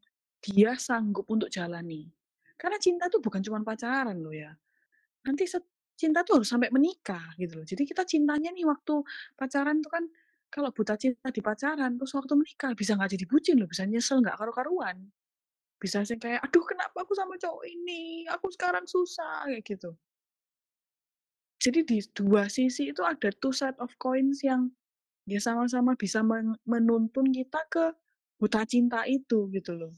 dia 0.41 0.73
sanggup 0.81 1.27
untuk 1.29 1.51
jalani. 1.53 2.09
Karena 2.57 2.79
cinta 2.81 3.11
tuh 3.13 3.21
bukan 3.21 3.43
cuman 3.45 3.63
pacaran 3.67 4.17
loh 4.25 4.33
ya. 4.33 4.53
Nanti 5.27 5.45
cinta 5.97 6.21
tuh 6.27 6.43
harus 6.43 6.49
sampai 6.51 6.71
menikah 6.73 7.35
gitu 7.41 7.61
loh. 7.63 7.67
Jadi 7.67 7.85
kita 7.89 8.05
cintanya 8.09 8.51
nih 8.55 8.65
waktu 8.69 8.95
pacaran 9.37 9.81
tuh 9.85 9.91
kan 9.93 10.05
kalau 10.53 10.71
buta 10.73 10.95
cinta 10.97 11.29
di 11.35 11.43
pacaran, 11.45 11.99
terus 11.99 12.13
waktu 12.17 12.33
menikah 12.39 12.73
bisa 12.79 12.95
nggak 12.97 13.11
jadi 13.19 13.27
bucin 13.29 13.57
loh, 13.61 13.69
bisa 13.69 13.85
nyesel 13.89 14.23
nggak 14.25 14.37
karu-karuan. 14.41 15.11
Bisa 15.83 15.99
sih 16.09 16.17
kayak, 16.17 16.41
"Aduh 16.47 16.65
kenapa 16.65 17.05
aku 17.05 17.13
sama 17.17 17.35
cowok 17.37 17.65
ini? 17.69 18.25
Aku 18.35 18.49
sekarang 18.53 18.85
susah," 18.89 19.45
kayak 19.49 19.65
gitu. 19.65 19.91
Jadi 21.65 21.81
di 21.89 21.99
dua 22.13 22.49
sisi 22.53 22.93
itu 22.93 23.01
ada 23.05 23.29
two 23.41 23.53
side 23.53 23.77
of 23.81 23.93
coins 23.97 24.45
yang 24.45 24.73
ya 25.33 25.41
sama-sama 25.41 25.93
bisa 25.97 26.21
men 26.25 26.57
menuntun 26.69 27.27
kita 27.33 27.61
ke 27.73 27.85
buta 28.41 28.63
cinta 28.69 29.01
itu 29.09 29.49
gitu 29.57 29.73
loh. 29.81 29.93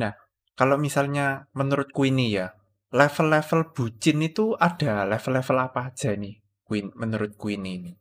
Nah, 0.00 0.12
kalau 0.58 0.76
misalnya 0.78 1.46
menurut 1.54 1.90
Queenie 1.94 2.30
ya, 2.38 2.46
level-level 2.90 3.70
bucin 3.74 4.18
itu 4.26 4.54
ada 4.58 5.06
level-level 5.06 5.58
apa 5.66 5.80
aja 5.94 6.10
nih, 6.18 6.34
Queen 6.66 6.90
menurut 6.98 7.38
Queenie 7.38 7.74
ini? 7.78 7.92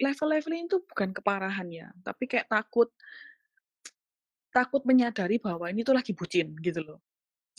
Level-levelnya 0.00 0.62
itu 0.64 0.78
bukan 0.88 1.12
keparahan 1.12 1.68
ya, 1.68 1.92
tapi 2.00 2.24
kayak 2.24 2.48
takut 2.48 2.88
takut 4.50 4.82
menyadari 4.82 5.38
bahwa 5.38 5.70
ini 5.70 5.86
tuh 5.86 5.94
lagi 5.94 6.10
bucin 6.14 6.58
gitu 6.58 6.82
loh. 6.82 6.98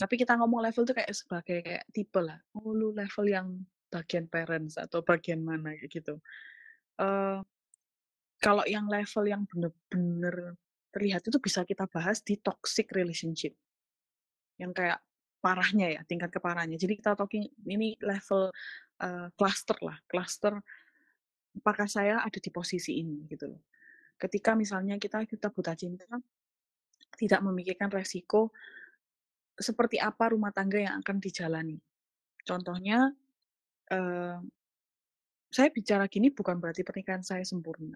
Tapi 0.00 0.14
kita 0.20 0.36
ngomong 0.40 0.60
level 0.66 0.84
tuh 0.88 0.96
kayak 0.96 1.12
sebagai 1.14 1.58
kayak 1.64 1.84
tipe 1.94 2.20
lah, 2.20 2.38
oh 2.58 2.72
lu 2.74 2.92
level 2.92 3.26
yang 3.28 3.48
bagian 3.92 4.26
parents 4.28 4.76
atau 4.80 5.00
bagian 5.04 5.40
mana 5.44 5.74
gitu. 5.86 6.18
Eee, 7.00 7.40
kalau 8.42 8.64
yang 8.68 8.86
level 8.90 9.24
yang 9.28 9.42
bener-bener 9.50 10.56
terlihat 10.94 11.22
itu 11.28 11.38
bisa 11.42 11.62
kita 11.68 11.86
bahas 11.90 12.20
di 12.24 12.36
toxic 12.40 12.90
relationship. 12.94 13.54
Yang 14.60 14.72
kayak 14.78 14.98
parahnya 15.42 15.86
ya, 15.98 16.00
tingkat 16.06 16.30
keparahannya. 16.30 16.78
Jadi 16.78 16.94
kita 17.00 17.18
talking 17.18 17.44
ini 17.66 17.98
level, 18.02 18.52
eee, 19.02 19.26
cluster 19.34 19.76
lah, 19.82 19.98
cluster 20.06 20.54
apakah 21.58 21.86
saya 21.88 22.20
ada 22.24 22.38
di 22.38 22.50
posisi 22.52 23.00
ini 23.00 23.26
gitu 23.28 23.52
loh. 23.52 23.62
Ketika 24.16 24.54
misalnya 24.54 24.96
kita 24.96 25.24
kita 25.26 25.50
buta 25.50 25.74
cinta, 25.74 26.06
tidak 27.16 27.40
memikirkan 27.44 27.90
resiko 27.92 28.50
seperti 29.58 30.00
apa 30.00 30.32
rumah 30.32 30.50
tangga 30.50 30.80
yang 30.80 30.94
akan 31.04 31.16
dijalani. 31.20 31.76
Contohnya, 32.42 33.12
eee, 33.92 34.38
saya 35.52 35.68
bicara 35.68 36.08
gini 36.08 36.32
bukan 36.32 36.56
berarti 36.56 36.80
pernikahan 36.82 37.20
saya 37.20 37.44
sempurna. 37.44 37.94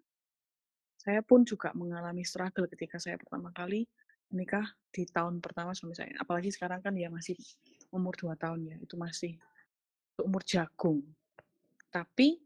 Saya 1.01 1.23
pun 1.25 1.47
juga 1.47 1.73
mengalami 1.73 2.27
struggle 2.27 2.69
ketika 2.69 3.01
saya 3.01 3.17
pertama 3.17 3.49
kali 3.55 3.89
menikah 4.29 4.67
di 4.91 5.07
tahun 5.07 5.39
pertama 5.41 5.73
suami 5.73 5.95
saya. 5.97 6.13
Apalagi 6.21 6.51
sekarang 6.53 6.83
kan 6.83 6.93
ya 6.99 7.09
masih 7.09 7.39
umur 7.95 8.13
2 8.19 8.35
tahun 8.37 8.67
ya, 8.67 8.77
itu 8.77 8.99
masih 8.99 9.39
umur 10.21 10.43
jagung. 10.43 11.01
Tapi 11.89 12.46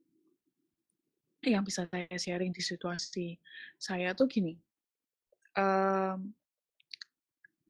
yang 1.44 1.64
bisa 1.64 1.88
saya 1.88 2.09
sharing 2.20 2.53
di 2.53 2.61
situasi 2.61 3.40
saya 3.81 4.12
tuh 4.12 4.29
gini, 4.29 4.57
mmm, 5.57 6.18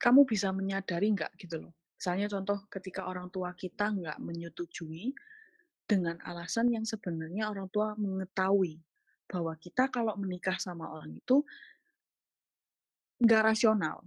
kamu 0.01 0.21
bisa 0.27 0.51
menyadari 0.55 1.13
nggak 1.13 1.33
gitu 1.39 1.63
loh, 1.69 1.73
misalnya 1.99 2.27
contoh 2.33 2.59
ketika 2.73 3.07
orang 3.07 3.29
tua 3.31 3.53
kita 3.55 3.93
nggak 3.93 4.19
menyetujui 4.23 5.13
dengan 5.87 6.17
alasan 6.25 6.71
yang 6.73 6.87
sebenarnya 6.87 7.51
orang 7.51 7.69
tua 7.71 7.95
mengetahui 7.99 8.81
bahwa 9.31 9.55
kita 9.59 9.91
kalau 9.93 10.15
menikah 10.19 10.59
sama 10.59 10.91
orang 10.91 11.19
itu 11.19 11.43
nggak 13.21 13.43
rasional. 13.53 14.01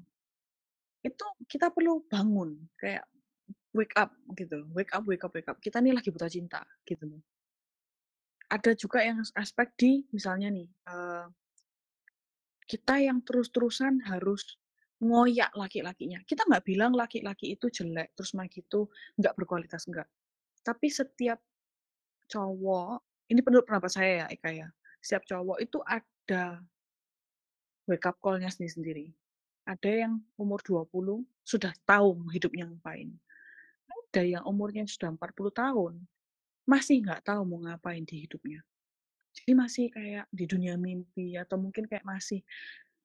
Itu 1.04 1.26
kita 1.52 1.68
perlu 1.76 2.08
bangun, 2.08 2.72
kayak 2.80 3.04
wake 3.76 3.96
up 4.00 4.14
gitu 4.38 4.66
wake 4.78 4.94
up 4.96 5.04
wake 5.10 5.24
up 5.26 5.34
wake 5.36 5.50
up, 5.52 5.58
kita 5.62 5.78
nih 5.84 5.94
lagi 5.98 6.10
buta 6.14 6.30
cinta 6.32 6.64
gitu 6.88 7.06
loh. 7.10 7.22
Ada 8.52 8.76
juga 8.76 9.00
yang 9.04 9.24
aspek 9.38 9.68
di 9.78 9.92
misalnya 10.12 10.50
nih, 10.52 10.68
eee 10.68 11.26
kita 12.68 12.96
yang 13.00 13.20
terus-terusan 13.22 14.02
harus 14.08 14.56
ngoyak 15.04 15.52
laki-lakinya. 15.54 16.24
Kita 16.24 16.48
nggak 16.48 16.64
bilang 16.64 16.96
laki-laki 16.96 17.54
itu 17.54 17.68
jelek, 17.68 18.16
terus 18.16 18.32
mah 18.34 18.48
gitu 18.48 18.88
nggak 19.20 19.36
berkualitas, 19.36 19.84
enggak. 19.92 20.08
Tapi 20.64 20.88
setiap 20.88 21.44
cowok, 22.32 23.04
ini 23.28 23.44
menurut 23.44 23.68
pendapat 23.68 23.92
saya 23.92 24.12
ya, 24.24 24.26
Eka 24.32 24.50
ya, 24.56 24.68
setiap 25.04 25.28
cowok 25.28 25.60
itu 25.60 25.78
ada 25.84 26.64
wake 27.92 28.08
up 28.08 28.16
call-nya 28.24 28.48
sendiri-sendiri. 28.48 29.12
Ada 29.68 30.08
yang 30.08 30.24
umur 30.40 30.64
20 30.64 31.28
sudah 31.44 31.72
tahu 31.84 32.32
hidupnya 32.32 32.68
ngapain. 32.72 33.12
Ada 33.92 34.24
yang 34.24 34.44
umurnya 34.48 34.88
sudah 34.88 35.12
40 35.12 35.52
tahun, 35.52 36.00
masih 36.64 37.04
nggak 37.04 37.28
tahu 37.28 37.42
mau 37.44 37.60
ngapain 37.64 38.04
di 38.04 38.24
hidupnya. 38.28 38.64
Jadi 39.34 39.52
masih 39.58 39.86
kayak 39.90 40.26
di 40.30 40.46
dunia 40.46 40.78
mimpi 40.78 41.36
atau 41.36 41.58
mungkin 41.58 41.90
kayak 41.90 42.06
masih 42.06 42.46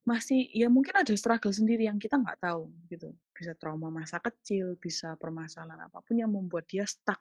masih 0.05 0.49
ya 0.57 0.73
mungkin 0.73 0.97
ada 0.97 1.13
struggle 1.17 1.53
sendiri 1.53 1.85
yang 1.85 2.01
kita 2.01 2.17
nggak 2.17 2.41
tahu 2.41 2.73
gitu. 2.89 3.13
Bisa 3.33 3.53
trauma 3.57 3.89
masa 3.93 4.21
kecil, 4.21 4.77
bisa 4.81 5.17
permasalahan 5.17 5.89
apa 5.89 6.01
pun 6.05 6.17
yang 6.17 6.33
membuat 6.33 6.69
dia 6.69 6.85
stuck 6.89 7.21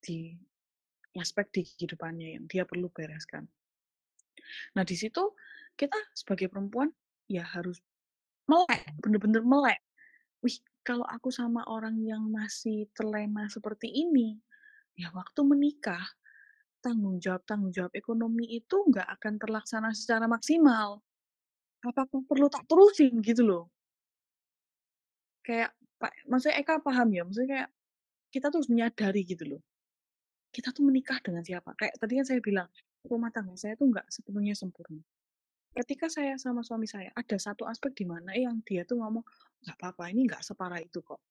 di 0.00 0.36
aspek 1.18 1.48
di 1.50 1.62
kehidupannya 1.66 2.38
yang 2.38 2.44
dia 2.46 2.62
perlu 2.64 2.88
bereskan. 2.92 3.48
Nah, 4.76 4.84
di 4.86 4.96
situ 4.96 5.34
kita 5.74 5.96
sebagai 6.14 6.50
perempuan 6.52 6.90
ya 7.30 7.46
harus 7.46 7.78
melek, 8.46 8.82
bener-bener 8.98 9.42
melek. 9.42 9.80
Wih, 10.42 10.58
kalau 10.82 11.04
aku 11.06 11.28
sama 11.30 11.62
orang 11.68 12.00
yang 12.00 12.26
masih 12.28 12.88
terlena 12.96 13.46
seperti 13.52 13.88
ini, 13.92 14.40
ya 14.98 15.08
waktu 15.14 15.40
menikah, 15.46 16.04
tanggung 16.80 17.20
jawab-tanggung 17.20 17.72
jawab 17.72 17.92
ekonomi 17.94 18.48
itu 18.56 18.76
nggak 18.88 19.08
akan 19.20 19.34
terlaksana 19.36 19.90
secara 19.92 20.26
maksimal. 20.26 21.04
Apakah 21.84 22.20
perlu 22.28 22.48
tak 22.52 22.68
terusin 22.68 23.20
gitu 23.24 23.44
loh. 23.44 23.64
Kayak 25.44 25.72
Pak 26.00 26.12
maksudnya 26.28 26.56
Eka 26.60 26.80
paham 26.80 27.08
ya, 27.12 27.22
maksudnya 27.24 27.48
kayak 27.48 27.70
kita 28.32 28.46
tuh 28.48 28.58
harus 28.64 28.70
menyadari 28.72 29.22
gitu 29.26 29.44
loh. 29.56 29.62
Kita 30.50 30.74
tuh 30.74 30.82
menikah 30.88 31.20
dengan 31.22 31.44
siapa? 31.44 31.76
Kayak 31.78 31.94
tadi 32.00 32.12
kan 32.18 32.26
saya 32.26 32.40
bilang, 32.42 32.68
rumah 33.06 33.30
tangga 33.32 33.54
saya 33.56 33.76
tuh 33.78 33.88
nggak 33.92 34.06
sepenuhnya 34.10 34.54
sempurna. 34.56 35.00
Ketika 35.70 36.10
saya 36.10 36.34
sama 36.34 36.66
suami 36.66 36.90
saya, 36.90 37.14
ada 37.14 37.36
satu 37.38 37.62
aspek 37.68 37.94
di 37.94 38.04
mana 38.08 38.34
yang 38.34 38.58
dia 38.66 38.82
tuh 38.82 38.98
ngomong, 38.98 39.22
"Nggak 39.62 39.76
apa-apa, 39.78 40.10
ini 40.10 40.26
nggak 40.26 40.42
separah 40.42 40.82
itu 40.82 40.98
kok." 40.98 41.22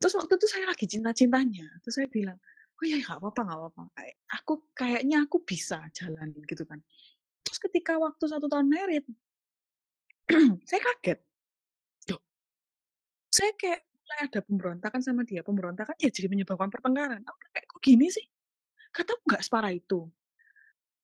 Terus 0.00 0.14
waktu 0.16 0.34
itu 0.40 0.46
saya 0.48 0.64
lagi 0.66 0.86
cinta-cintanya, 0.88 1.68
terus 1.84 2.00
saya 2.00 2.08
bilang, 2.08 2.38
"Oh 2.82 2.86
ya 2.90 2.98
nggak 2.98 3.18
apa-apa 3.22 3.40
nggak 3.46 3.58
apa-apa, 3.62 3.82
aku 4.34 4.54
kayaknya 4.74 5.16
aku 5.26 5.38
bisa 5.46 5.86
jalanin," 5.94 6.42
gitu 6.50 6.66
kan. 6.66 6.82
Terus 7.46 7.58
ketika 7.62 7.98
waktu 8.00 8.24
1 8.30 8.46
tahun 8.50 8.68
married 8.70 9.06
saya 10.68 10.80
kaget. 10.82 11.18
Loh, 12.12 12.20
saya 13.32 13.52
kayak 13.58 13.80
mulai 14.04 14.18
ada 14.28 14.40
pemberontakan 14.44 15.00
sama 15.04 15.22
dia, 15.28 15.42
pemberontakan 15.46 15.96
ya 16.00 16.10
jadi 16.12 16.28
menyebabkan 16.32 16.70
pertengkaran. 16.72 17.22
Aku 17.26 17.38
kayak, 17.54 17.66
"Kok 17.70 17.80
gini 17.84 18.08
sih? 18.12 18.26
Katamu 18.94 19.22
nggak 19.28 19.44
separah 19.46 19.72
itu." 19.74 20.08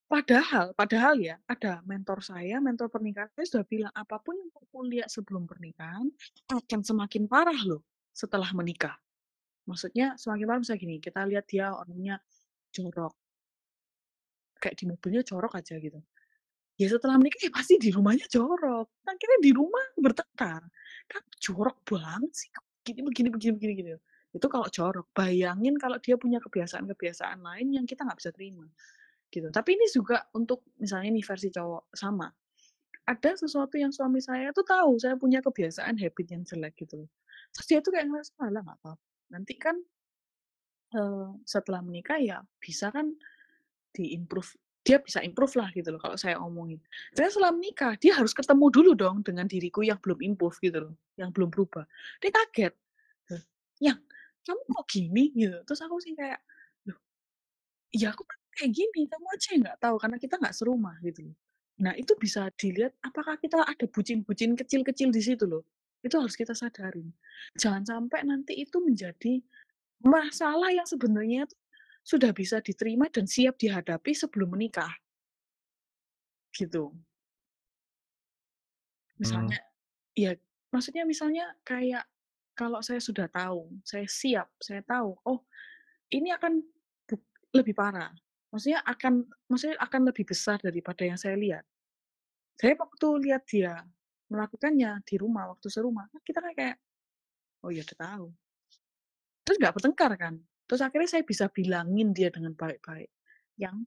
Padahal 0.09 0.73
padahal 0.73 1.21
ya, 1.21 1.37
ada 1.45 1.85
mentor 1.85 2.25
saya, 2.25 2.57
mentor 2.57 2.89
pernikahan 2.89 3.29
saya 3.37 3.45
sudah 3.45 3.65
bilang, 3.69 3.93
"Apa 3.93 4.17
pun 4.17 4.33
yang 4.41 4.49
kamu 4.49 4.79
lihat 4.97 5.09
sebelum 5.13 5.45
pernikahan, 5.45 6.09
akan 6.49 6.81
semakin 6.81 7.29
parah 7.29 7.61
loh 7.61 7.85
setelah 8.09 8.49
menikah." 8.57 8.97
Maksudnya 9.69 10.17
semakin 10.17 10.45
parah 10.49 10.61
misalnya 10.65 10.81
gini, 10.81 10.95
kita 10.97 11.21
lihat 11.29 11.45
dia 11.45 11.71
orangnya 11.77 12.15
jorok. 12.73 13.13
Kayak 14.57 14.75
di 14.81 14.85
mobilnya 14.91 15.21
jorok 15.23 15.53
aja 15.55 15.75
gitu. 15.79 15.99
Ya 16.79 16.87
setelah 16.91 17.15
menikah 17.21 17.39
ya 17.43 17.51
pasti 17.53 17.77
di 17.79 17.89
rumahnya 17.93 18.27
jorok. 18.31 18.87
Akhirnya 19.07 19.39
di 19.43 19.51
rumah 19.55 19.85
bertengkar. 19.99 20.63
"Kamu 21.11 21.29
jorok 21.39 21.77
banget 21.87 22.31
sih, 22.35 22.49
kamu 22.51 22.67
begini 22.83 23.01
begini 23.07 23.29
begini 23.33 23.53
begini," 23.57 23.73
gitu. 23.83 23.95
Itu 24.35 24.47
kalau 24.51 24.67
jorok. 24.71 25.07
Bayangin 25.15 25.75
kalau 25.79 25.97
dia 26.01 26.15
punya 26.19 26.39
kebiasaan-kebiasaan 26.43 27.39
lain 27.43 27.67
yang 27.77 27.85
kita 27.87 28.03
nggak 28.07 28.19
bisa 28.19 28.31
terima, 28.35 28.67
gitu. 29.33 29.49
Tapi 29.53 29.69
ini 29.79 29.87
juga 29.93 30.25
untuk 30.35 30.65
misalnya 30.81 31.11
nih 31.15 31.25
versi 31.25 31.49
cowok, 31.53 31.93
sama. 31.95 32.29
Ada 33.07 33.39
sesuatu 33.45 33.75
yang 33.81 33.91
suami 33.93 34.21
saya 34.23 34.51
tuh 34.55 34.63
tahu 34.67 34.97
saya 35.01 35.15
punya 35.19 35.41
kebiasaan 35.43 35.97
habit 35.99 36.27
yang 36.31 36.43
jelek 36.47 36.75
gitu. 36.79 37.05
Terus 37.55 37.67
dia 37.69 37.79
tuh 37.83 37.91
kayak 37.95 38.07
ngerasa, 38.11 38.31
"Alah 38.45 38.61
nggak 38.65 38.79
apa-apa, 38.83 39.08
nanti 39.33 39.53
kan" 39.57 39.77
eee, 40.93 41.27
setelah 41.45 41.81
menikah 41.85 42.17
ya 42.17 42.41
bisa 42.57 42.89
kan 42.89 43.13
di-improve 43.95 44.55
dia 44.85 44.97
bisa 45.03 45.21
improve 45.21 45.53
lah 45.59 45.69
gitu 45.75 45.91
loh 45.93 46.01
kalau 46.01 46.17
saya 46.17 46.39
omongin. 46.41 46.81
Ternyata 47.13 47.33
setelah 47.37 47.53
menikah, 47.53 47.93
dia 48.01 48.17
harus 48.17 48.33
ketemu 48.33 48.67
dulu 48.73 48.91
dong 48.97 49.17
dengan 49.21 49.45
diriku 49.45 49.85
yang 49.85 49.99
belum 50.01 50.19
improve 50.23 50.57
gitu 50.63 50.79
loh, 50.89 50.95
yang 51.19 51.29
belum 51.35 51.51
berubah. 51.53 51.85
Dia 52.23 52.31
kaget, 52.33 52.73
"Loh, 53.31 53.43
yang 53.83 53.99
kamu 54.47 54.61
kok 54.73 54.85
gini?" 54.89 55.23
Gitu. 55.37 55.57
Terus 55.67 55.81
aku 55.85 55.97
sih 56.01 56.15
kayak, 56.17 56.39
"Loh, 56.89 56.97
ya 57.93 58.13
aku 58.13 58.23
kan 58.27 58.39
kayak 58.59 58.71
gini, 58.77 59.01
kamu 59.09 59.25
aja 59.35 59.49
nggak 59.61 59.77
tahu 59.83 59.95
karena 60.01 60.17
kita 60.21 60.35
nggak 60.41 60.55
serumah," 60.57 60.95
gitu 61.05 61.21
loh. 61.31 61.35
Nah, 61.83 61.93
itu 61.97 62.13
bisa 62.19 62.49
dilihat 62.55 62.93
apakah 63.05 63.35
kita 63.41 63.61
ada 63.65 63.85
bucin-bucin 63.89 64.53
kecil-kecil 64.59 65.09
di 65.15 65.21
situ 65.23 65.45
loh. 65.49 65.63
Itu 65.99 66.19
harus 66.19 66.35
kita 66.35 66.55
sadarin. 66.55 67.11
Jangan 67.59 67.83
sampai 67.83 68.23
nanti 68.23 68.55
itu 68.55 68.79
menjadi 68.79 69.43
masalah 69.99 70.71
yang 70.71 70.87
sebenarnya 70.87 71.43
sudah 72.03 72.31
bisa 72.31 72.63
diterima 72.63 73.11
dan 73.11 73.27
siap 73.27 73.59
dihadapi 73.59 74.15
sebelum 74.15 74.55
menikah. 74.55 74.91
Gitu. 76.55 76.89
Mmm. 76.89 77.03
Misalnya 79.19 79.59
ya 80.15 80.31
maksudnya 80.71 81.03
misalnya 81.03 81.51
kayak 81.67 82.07
kalau 82.55 82.83
saya 82.83 82.99
sudah 82.99 83.31
tahu, 83.31 83.71
saya 83.87 84.03
siap, 84.03 84.51
saya 84.59 84.83
tahu, 84.83 85.15
oh 85.23 85.47
ini 86.11 86.35
akan 86.35 86.59
lebih 87.55 87.71
parah. 87.71 88.11
Maksudnya 88.51 88.81
akan 88.83 89.23
maksudnya 89.47 89.77
akan 89.79 90.01
lebih 90.09 90.25
besar 90.27 90.57
daripada 90.59 91.05
yang 91.05 91.15
saya 91.15 91.37
lihat. 91.37 91.63
Saya 92.59 92.75
waktu 92.75 93.07
lihat 93.29 93.47
dia 93.47 93.79
melakukannya 94.31 95.01
di 95.05 95.15
rumah, 95.21 95.49
waktu 95.53 95.67
serumah, 95.73 96.05
kan 96.13 96.21
kita 96.25 96.39
kan 96.45 96.53
kayak, 96.57 96.77
"Oh 97.65 97.71
ya 97.73 97.83
udah 97.85 97.97
tahu." 97.99 98.27
Terus 99.47 99.57
nggak 99.61 99.73
bertengkar 99.77 100.11
kan. 100.19 100.35
Terus 100.69 100.81
akhirnya 100.85 101.09
saya 101.09 101.23
bisa 101.25 101.45
bilangin 101.49 102.13
dia 102.13 102.29
dengan 102.29 102.53
baik-baik, 102.53 103.09
"Yang, 103.57 103.77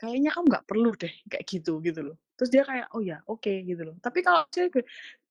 kayaknya 0.00 0.30
kamu 0.34 0.46
nggak 0.52 0.66
perlu 0.68 0.90
deh 0.98 1.14
kayak 1.30 1.44
gitu," 1.48 1.80
gitu 1.84 2.00
loh. 2.04 2.16
Terus 2.38 2.50
dia 2.54 2.64
kayak, 2.66 2.88
"Oh 2.96 3.02
ya, 3.04 3.20
oke," 3.28 3.52
gitu 3.64 3.82
loh. 3.84 3.96
Tapi 4.02 4.20
kalau 4.24 4.44
saya 4.52 4.68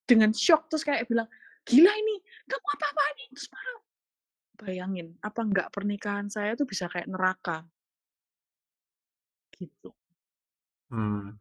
dengan 0.08 0.32
syok 0.36 0.70
terus 0.72 0.84
kayak 0.88 1.08
bilang, 1.12 1.28
"Gila 1.68 1.92
ini, 1.94 2.16
kamu 2.50 2.68
apa-apaan 2.78 3.16
ini?" 3.26 3.34
Terus 3.38 3.50
marah. 3.54 3.80
Bayangin, 4.60 5.08
apa 5.26 5.42
nggak 5.48 5.70
pernikahan 5.76 6.28
saya 6.32 6.54
tuh 6.60 6.68
bisa 6.70 6.86
kayak 6.92 7.10
neraka. 7.12 7.70
Gitu. 9.54 9.94
Mmm. 10.92 11.38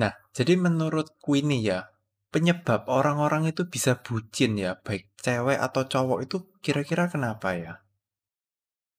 Nah, 0.00 0.12
jadi 0.32 0.56
menurutku 0.56 1.36
ini 1.36 1.68
ya, 1.68 1.84
penyebab 2.32 2.88
orang-orang 2.88 3.52
itu 3.52 3.68
bisa 3.68 4.00
bucin 4.00 4.56
ya, 4.56 4.80
baik 4.80 5.12
cewek 5.20 5.60
atau 5.60 5.84
cowok 5.84 6.18
itu 6.24 6.36
kira-kira 6.64 7.06
kenapa 7.12 7.52
ya? 7.52 7.74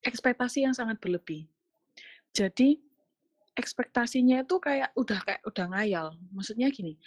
Ekspektasi 0.06 0.70
yang 0.70 0.78
sangat 0.78 1.02
berlebih. 1.02 1.50
Jadi, 2.30 2.78
ekspektasinya 3.58 4.46
itu 4.46 4.56
kayak 4.62 4.94
udah 4.94 5.20
kayak 5.26 5.42
udah 5.50 5.66
ngayal. 5.74 6.08
Maksudnya 6.30 6.70
gini, 6.70 7.02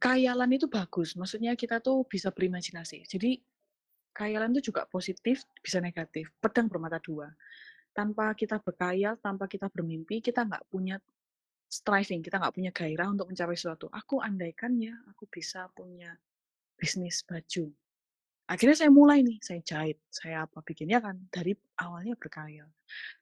khayalan 0.00 0.56
itu 0.56 0.66
bagus, 0.72 1.12
maksudnya 1.20 1.52
kita 1.52 1.84
tuh 1.84 2.08
bisa 2.08 2.32
berimajinasi. 2.32 3.04
Jadi, 3.04 3.36
khayalan 4.16 4.56
itu 4.56 4.72
juga 4.72 4.88
positif, 4.88 5.44
bisa 5.60 5.76
negatif, 5.84 6.32
pedang 6.40 6.72
bermata 6.72 6.96
dua. 6.96 7.28
Tanpa 7.92 8.32
kita 8.32 8.60
berkhayal, 8.60 9.20
tanpa 9.20 9.48
kita 9.48 9.68
bermimpi, 9.68 10.24
kita 10.24 10.48
nggak 10.48 10.64
punya 10.72 10.96
striving, 11.68 12.22
kita 12.24 12.38
nggak 12.40 12.54
punya 12.56 12.70
gairah 12.74 13.08
untuk 13.12 13.28
mencapai 13.30 13.56
sesuatu. 13.58 13.86
Aku 13.92 14.20
andaikan 14.22 14.76
ya, 14.80 14.94
aku 15.10 15.26
bisa 15.30 15.68
punya 15.74 16.14
bisnis 16.78 17.22
baju. 17.26 17.72
Akhirnya 18.46 18.76
saya 18.78 18.90
mulai 18.94 19.22
nih, 19.26 19.38
saya 19.42 19.60
jahit, 19.64 19.98
saya 20.10 20.46
apa, 20.46 20.62
bikin, 20.62 20.90
ya 20.90 21.00
kan, 21.02 21.18
dari 21.34 21.54
awalnya 21.82 22.14
berkhayal. 22.18 22.70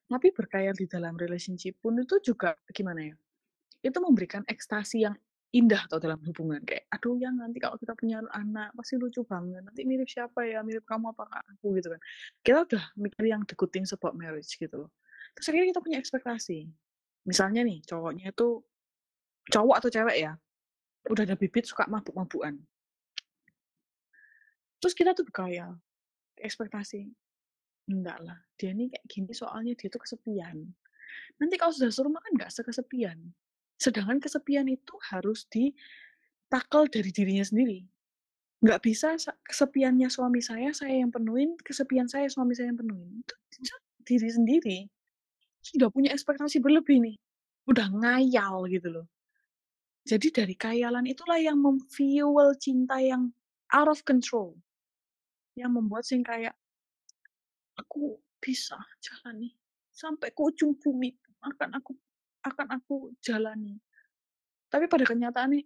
Tapi 0.09 0.29
berkhayal 0.37 0.75
di 0.77 0.87
dalam 0.91 1.17
relationship 1.17 1.79
pun 1.81 1.97
itu 2.01 2.17
juga 2.23 2.57
gimana 2.73 3.13
ya, 3.13 3.17
itu 3.85 3.99
memberikan 4.03 4.43
ekstasi 4.49 5.05
yang 5.07 5.17
indah 5.55 5.87
tau 5.91 6.01
dalam 6.03 6.19
hubungan. 6.27 6.61
Kayak, 6.67 6.85
"Aduh 6.95 7.17
yang 7.23 7.39
nanti 7.39 7.59
kalau 7.63 7.79
kita 7.79 7.95
punya 7.97 8.21
anak 8.35 8.75
pasti 8.77 8.99
lucu 8.99 9.23
banget, 9.27 9.63
nanti 9.65 9.83
mirip 9.87 10.09
siapa 10.11 10.45
ya, 10.49 10.61
mirip 10.67 10.83
kamu 10.89 11.15
apakah 11.15 11.41
aku?" 11.47 11.77
Gitu 11.79 11.89
kan. 11.95 12.01
Kita 12.45 12.59
udah 12.67 12.85
mikir 12.99 13.25
yang 13.31 13.43
the 13.49 13.55
good 13.59 13.71
things 13.75 13.93
about 13.95 14.15
marriage 14.19 14.51
gitu 14.59 14.89
loh. 14.89 14.91
Terus 15.39 15.47
akhirnya 15.51 15.69
kita 15.77 15.83
punya 15.85 15.99
ekspektasi. 16.03 16.59
Misalnya 17.25 17.65
nih, 17.65 17.81
cowoknya 17.85 18.33
itu 18.33 18.61
cowok 19.49 19.77
atau 19.81 19.91
cewek 19.93 20.17
ya, 20.21 20.33
udah 21.09 21.23
ada 21.25 21.37
bibit 21.37 21.69
suka 21.69 21.85
mabuk-mabukan. 21.89 22.57
Terus 24.81 24.95
kita 24.97 25.17
tuh 25.17 25.25
berkhayal, 25.25 25.81
ekspektasi, 26.37 27.09
"Enggak 27.89 28.21
lah, 28.21 28.39
dia 28.61 28.77
ini 28.77 28.93
kayak 28.93 29.05
gini 29.09 29.33
soalnya 29.33 29.73
dia 29.77 29.89
tuh 29.89 30.05
kesepian." 30.05 30.77
Nanti 31.41 31.55
kalau 31.57 31.73
sudah 31.73 31.91
serumah 31.93 32.21
kan 32.21 32.33
nggak 32.37 32.53
sekesepian. 32.53 33.19
Sedangkan 33.81 34.21
kesepian 34.21 34.69
itu 34.69 34.95
harus 35.13 35.49
di-tackle 35.49 36.89
dari 36.93 37.11
dirinya 37.11 37.45
sendiri. 37.45 37.85
Nggak 38.65 38.81
bisa 38.81 39.17
sa 39.21 39.37
kesepiannya 39.45 40.09
suami 40.09 40.41
saya, 40.41 40.73
saya 40.73 41.05
yang 41.05 41.13
penuhin, 41.13 41.57
kesepian 41.61 42.09
saya, 42.09 42.29
suami 42.33 42.57
saya 42.57 42.73
yang 42.73 42.81
penuhin. 42.81 43.21
Itu 43.25 43.77
diri 44.05 44.29
sendiri. 44.29 44.79
Sudah 45.65 45.89
punya 45.89 46.13
ekspektasi 46.13 46.61
berlebih 46.61 47.01
nih, 47.01 47.17
udah 47.65 47.89
ngayal 47.89 48.69
gitu 48.69 48.89
loh. 49.01 49.07
Jadi 50.05 50.29
dari 50.35 50.55
khayalan 50.57 51.07
itulah 51.09 51.41
yang 51.41 51.61
mem-fuel 51.61 52.57
cinta 52.61 53.01
yang 53.01 53.33
out 53.73 53.89
of 53.93 54.03
control. 54.09 54.57
Yang 55.59 55.73
membuat 55.77 56.05
sing 56.09 56.23
kayak 56.25 56.57
"Aku 57.81 58.23
bisa 58.39 58.79
jalani, 59.03 59.51
sampai 59.91 60.31
ke 60.31 60.41
ujung 60.43 60.79
bumi 60.79 61.11
akan 61.43 61.71
aku 61.83 61.93
akan 62.47 62.67
aku 62.79 62.97
jalani." 63.19 63.83
Tapi 64.73 64.87
pada 64.91 65.05
kenyataannya, 65.09 65.63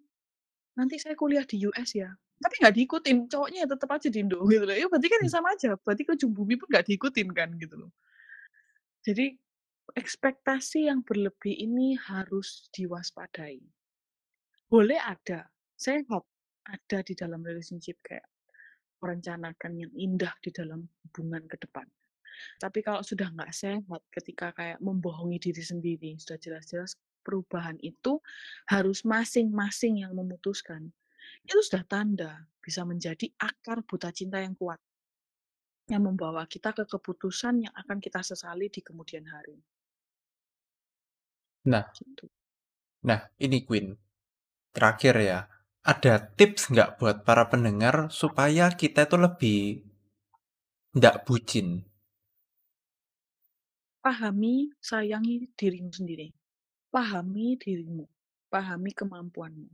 "Nanti 0.79 0.97
saya 1.03 1.15
kuliah 1.19 1.45
di 1.47 1.65
US 1.69 1.93
ya." 1.97 2.11
Tapi 2.43 2.55
nggak 2.63 2.75
diikutin, 2.77 3.17
cowoknya 3.33 3.59
ya 3.67 3.69
tetep 3.71 3.91
aja 3.91 4.09
di 4.13 4.19
Indo 4.23 4.41
gitu 4.49 4.65
loh. 4.69 4.77
Ya 4.77 4.87
berarti 4.91 5.09
kan 5.11 5.21
ya 5.25 5.31
Mmm. 5.31 5.35
sama 5.35 5.49
aja, 5.57 5.71
berarti 5.81 6.03
ke 6.07 6.13
ujung 6.19 6.33
bumi 6.37 6.55
pun 6.61 6.69
nggak 6.71 6.87
diikutin 6.91 7.29
kan, 7.35 7.51
gitu 7.59 7.77
loh. 7.81 7.93
Jadi, 9.07 9.39
ekspektasi 9.97 10.91
yang 10.91 11.01
berlebih 11.07 11.55
ini 11.55 11.97
harus 11.97 12.69
diwaspadai. 12.75 13.63
Boleh 14.69 15.01
ada, 15.01 15.49
sehat, 15.79 16.25
ada 16.69 16.99
di 17.01 17.15
dalam 17.17 17.41
relationship 17.41 17.97
kayak 18.05 18.29
merencanakan 19.01 19.79
yang 19.79 19.93
indah 19.97 20.35
di 20.45 20.51
dalam 20.53 20.85
hubungan 21.07 21.47
ke 21.49 21.57
depan. 21.57 21.87
Tapi 22.59 22.85
kalau 22.85 23.03
sudah 23.03 23.31
nggak 23.35 23.51
sehat, 23.55 24.03
ketika 24.13 24.55
kayak 24.55 24.79
membohongi 24.79 25.41
diri 25.41 25.63
sendiri, 25.63 26.11
sudah 26.21 26.39
jelas-jelas 26.39 26.95
perubahan 27.27 27.77
itu 27.83 28.23
harus 28.71 29.03
masing-masing 29.03 30.07
yang 30.07 30.15
memutuskan. 30.15 30.93
Itu 31.43 31.61
sudah 31.65 31.83
tanda 31.85 32.47
bisa 32.63 32.85
menjadi 32.85 33.29
akar 33.41 33.83
buta 33.85 34.13
cinta 34.15 34.39
yang 34.39 34.55
kuat. 34.55 34.79
Yang 35.89 36.03
membawa 36.05 36.45
kita 36.45 36.77
ke 36.77 36.85
keputusan 36.85 37.65
yang 37.65 37.75
akan 37.75 37.99
kita 37.99 38.21
sesali 38.21 38.69
di 38.69 38.85
kemudian 38.85 39.25
hari. 39.25 39.57
Nah 41.67 41.85
Gitu. 41.95 42.29
nah 43.09 43.21
ini 43.39 43.63
Queen, 43.67 43.95
terakhir 44.75 45.15
ya, 45.23 45.39
ada 45.87 46.15
tips 46.39 46.71
nggak 46.73 46.99
buat 46.99 47.17
para 47.27 47.47
pendengar 47.53 48.11
supaya 48.11 48.71
kita 48.75 49.07
itu 49.09 49.17
lebih 49.17 49.61
nggak 50.97 51.17
bucin? 51.29 51.85
Pahami, 54.05 54.73
sayangi 54.81 55.53
dirimu 55.59 55.93
sendiri. 55.93 56.29
Pahami 56.95 57.59
dirimu, 57.61 58.05
pahami 58.53 58.91
kemampuanmu. 58.97 59.69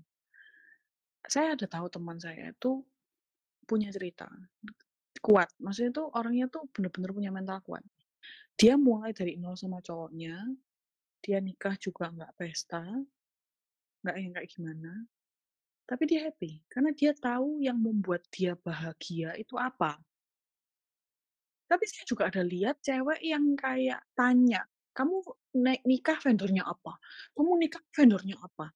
Saya 1.24 1.56
ada 1.56 1.66
tahu 1.68 1.86
teman 1.88 2.18
saya 2.20 2.52
itu 2.52 2.84
punya 3.64 3.88
cerita, 3.96 4.28
kuat, 5.24 5.48
maksudnya 5.64 5.92
tuh 5.98 6.06
orangnya 6.12 6.46
tuh 6.52 6.68
bener-bener 6.74 7.10
punya 7.16 7.30
mental 7.32 7.58
kuat. 7.64 7.84
Dia 8.60 8.74
mulai 8.76 9.10
dari 9.16 9.40
nol 9.40 9.56
sama 9.56 9.80
cowoknya, 9.80 10.36
dia 11.24 11.38
nikah 11.48 11.74
juga 11.84 12.04
nggak 12.16 12.32
pesta, 12.40 12.82
nggak 14.02 14.16
yang 14.22 14.32
kayak 14.36 14.50
gimana, 14.54 14.92
tapi 15.90 16.02
dia 16.10 16.20
happy 16.28 16.52
karena 16.72 16.90
dia 17.00 17.12
tahu 17.26 17.50
yang 17.66 17.78
membuat 17.86 18.22
dia 18.36 18.52
bahagia 18.66 19.30
itu 19.42 19.54
apa. 19.68 19.92
Tapi 21.68 21.84
saya 21.88 22.04
juga 22.08 22.28
ada 22.28 22.42
lihat 22.44 22.80
cewek 22.84 23.20
yang 23.24 23.56
kayak 23.56 24.00
tanya, 24.16 24.64
"Kamu 24.96 25.16
naik 25.64 25.82
nikah 25.88 26.18
vendornya 26.20 26.64
apa? 26.68 26.96
Kamu 27.36 27.52
nikah 27.60 27.82
vendornya 27.96 28.36
apa?" 28.40 28.72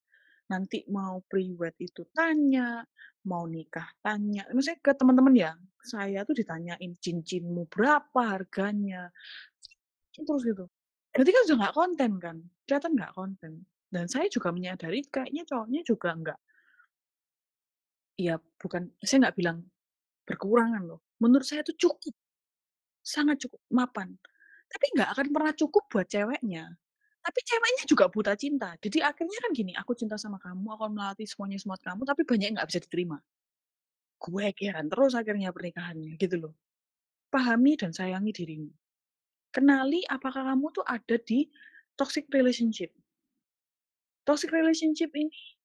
nanti 0.51 0.83
mau 0.91 1.23
priwet 1.31 1.79
itu 1.79 2.11
tanya, 2.11 2.83
mau 3.31 3.47
nikah 3.47 3.87
tanya. 4.03 4.51
Maksudnya 4.51 4.83
ke 4.83 4.93
teman-teman 4.99 5.35
ya, 5.39 5.53
saya 5.87 6.27
tuh 6.27 6.35
ditanyain 6.35 6.93
cincinmu 6.99 7.71
berapa 7.71 8.21
harganya. 8.35 9.15
Terus 10.13 10.43
gitu. 10.45 10.65
Berarti 11.19 11.35
kan 11.35 11.43
udah 11.51 11.57
nggak 11.59 11.75
konten 11.75 12.11
kan? 12.23 12.37
Kelihatan 12.63 12.93
nggak 12.95 13.13
konten. 13.19 13.53
Dan 13.91 14.07
saya 14.07 14.31
juga 14.31 14.55
menyadari 14.55 15.03
kayaknya 15.03 15.43
cowoknya 15.51 15.83
juga 15.83 16.15
nggak 16.15 16.39
ya 18.19 18.35
bukan 18.59 18.91
saya 19.03 19.27
nggak 19.27 19.37
bilang 19.39 19.59
berkurangan 20.27 20.83
loh. 20.87 21.03
Menurut 21.19 21.43
saya 21.43 21.67
itu 21.67 21.75
cukup. 21.75 22.15
Sangat 23.03 23.43
cukup, 23.43 23.59
mapan. 23.75 24.15
Tapi 24.71 24.87
nggak 24.95 25.11
akan 25.19 25.27
pernah 25.35 25.53
cukup 25.59 25.91
buat 25.91 26.07
ceweknya. 26.07 26.71
Tapi 27.25 27.41
ceweknya 27.43 27.85
juga 27.91 28.07
buta 28.13 28.35
cinta. 28.39 28.79
Jadi 28.79 29.03
akhirnya 29.03 29.39
kan 29.43 29.51
gini, 29.53 29.73
aku 29.75 29.93
cinta 29.99 30.15
sama 30.21 30.39
kamu, 30.39 30.69
aku 30.77 30.85
melatih 30.95 31.27
semuanya 31.27 31.59
semua 31.59 31.79
kamu, 31.81 32.07
tapi 32.07 32.23
banyak 32.23 32.55
nggak 32.55 32.69
bisa 32.71 32.81
diterima. 32.85 33.19
Gue 34.19 34.51
heran 34.55 34.87
terus 34.93 35.13
akhirnya 35.19 35.51
pernikahannya, 35.55 36.15
gitu 36.21 36.37
loh. 36.39 36.55
Pahami 37.33 37.77
dan 37.81 37.93
sayangi 37.93 38.33
dirimu. 38.35 38.71
Kenali 39.49 40.05
apakah 40.07 40.53
kamu 40.53 40.71
tuh 40.77 40.85
ada 40.85 41.17
di 41.17 41.49
toxic 41.97 42.29
relationship. 42.31 42.93
Toxic 44.29 44.53
relationship 44.53 45.09
ini 45.17 45.59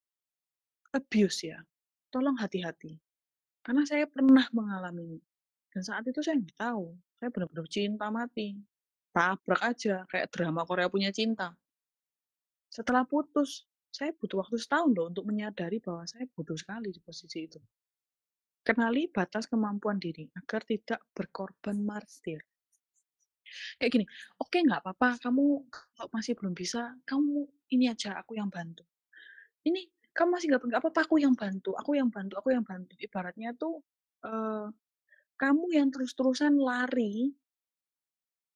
abuse 0.96 1.52
ya. 1.52 1.60
Tolong 2.14 2.38
hati-hati. 2.38 2.96
Karena 3.66 3.84
saya 3.84 4.06
pernah 4.06 4.46
mengalaminya. 4.54 5.20
Dan 5.74 5.82
saat 5.82 6.06
itu 6.06 6.22
saya 6.22 6.38
nggak 6.38 6.60
tahu. 6.62 6.94
Saya 7.18 7.30
benar-benar 7.34 7.68
cinta 7.68 8.08
mati. 8.14 8.56
Tabrak 9.14 9.62
aja, 9.62 10.06
kayak 10.10 10.30
drama 10.30 10.66
Korea 10.66 10.90
punya 10.90 11.10
cinta. 11.14 11.54
Setelah 12.70 13.06
putus, 13.06 13.66
saya 13.94 14.10
butuh 14.14 14.42
waktu 14.42 14.58
setahun 14.58 14.90
loh 14.98 15.06
untuk 15.14 15.30
menyadari 15.30 15.78
bahwa 15.78 16.06
saya 16.10 16.26
butuh 16.34 16.58
sekali 16.58 16.90
di 16.90 16.98
posisi 16.98 17.46
itu. 17.46 17.62
Kenali 18.66 19.06
batas 19.12 19.46
kemampuan 19.46 20.02
diri 20.02 20.26
agar 20.34 20.66
tidak 20.66 21.04
berkorban 21.14 21.84
martir. 21.86 22.42
Kayak 23.78 23.92
gini, 23.92 24.06
oke 24.40 24.58
nggak 24.58 24.82
apa-apa, 24.84 25.20
kamu 25.24 25.44
kalau 25.70 26.10
masih 26.14 26.34
belum 26.38 26.54
bisa, 26.54 26.96
kamu 27.08 27.48
ini 27.76 27.92
aja, 27.92 28.18
aku 28.20 28.38
yang 28.38 28.50
bantu. 28.50 28.84
Ini 29.64 29.88
kamu 30.14 30.30
masih 30.38 30.48
nggak 30.54 30.82
apa-apa, 30.82 31.02
aku 31.06 31.18
yang 31.22 31.34
bantu, 31.34 31.74
aku 31.74 31.98
yang 31.98 32.10
bantu, 32.14 32.34
aku 32.38 32.50
yang 32.54 32.66
bantu. 32.66 32.94
Ibaratnya 33.00 33.56
tuh 33.58 33.82
uh, 34.26 34.70
kamu 35.38 35.66
yang 35.74 35.90
terus-terusan 35.90 36.56
lari 36.56 37.34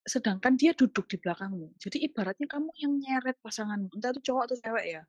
sedangkan 0.08 0.56
dia 0.56 0.72
duduk 0.72 1.04
di 1.12 1.20
belakangmu. 1.20 1.76
Jadi 1.84 2.08
ibaratnya 2.08 2.48
kamu 2.48 2.72
yang 2.80 2.96
nyeret 2.96 3.36
pasanganmu, 3.44 3.92
entah 3.92 4.16
itu 4.16 4.32
cowok 4.32 4.42
atau 4.48 4.58
cewek 4.64 4.86
ya. 4.88 5.04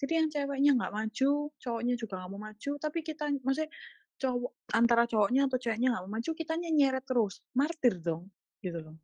Jadi 0.00 0.12
yang 0.16 0.28
ceweknya 0.32 0.70
nggak 0.80 0.92
maju, 0.96 1.30
cowoknya 1.60 1.94
juga 2.00 2.14
nggak 2.24 2.30
mau 2.32 2.40
maju, 2.40 2.70
tapi 2.80 2.98
kita 3.04 3.24
maksudnya 3.44 3.70
cowok 4.16 4.52
antara 4.72 5.04
cowoknya 5.04 5.44
atau 5.44 5.58
ceweknya 5.60 5.88
nggak 5.92 6.02
mau 6.08 6.12
maju, 6.16 6.30
kitanya 6.32 6.68
nyeret 6.72 7.04
terus, 7.04 7.44
martir 7.52 8.00
dong, 8.00 8.32
gitu 8.64 8.78
loh. 8.80 8.96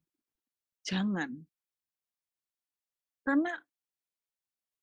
Jangan. 0.88 1.30
Karena 3.26 3.52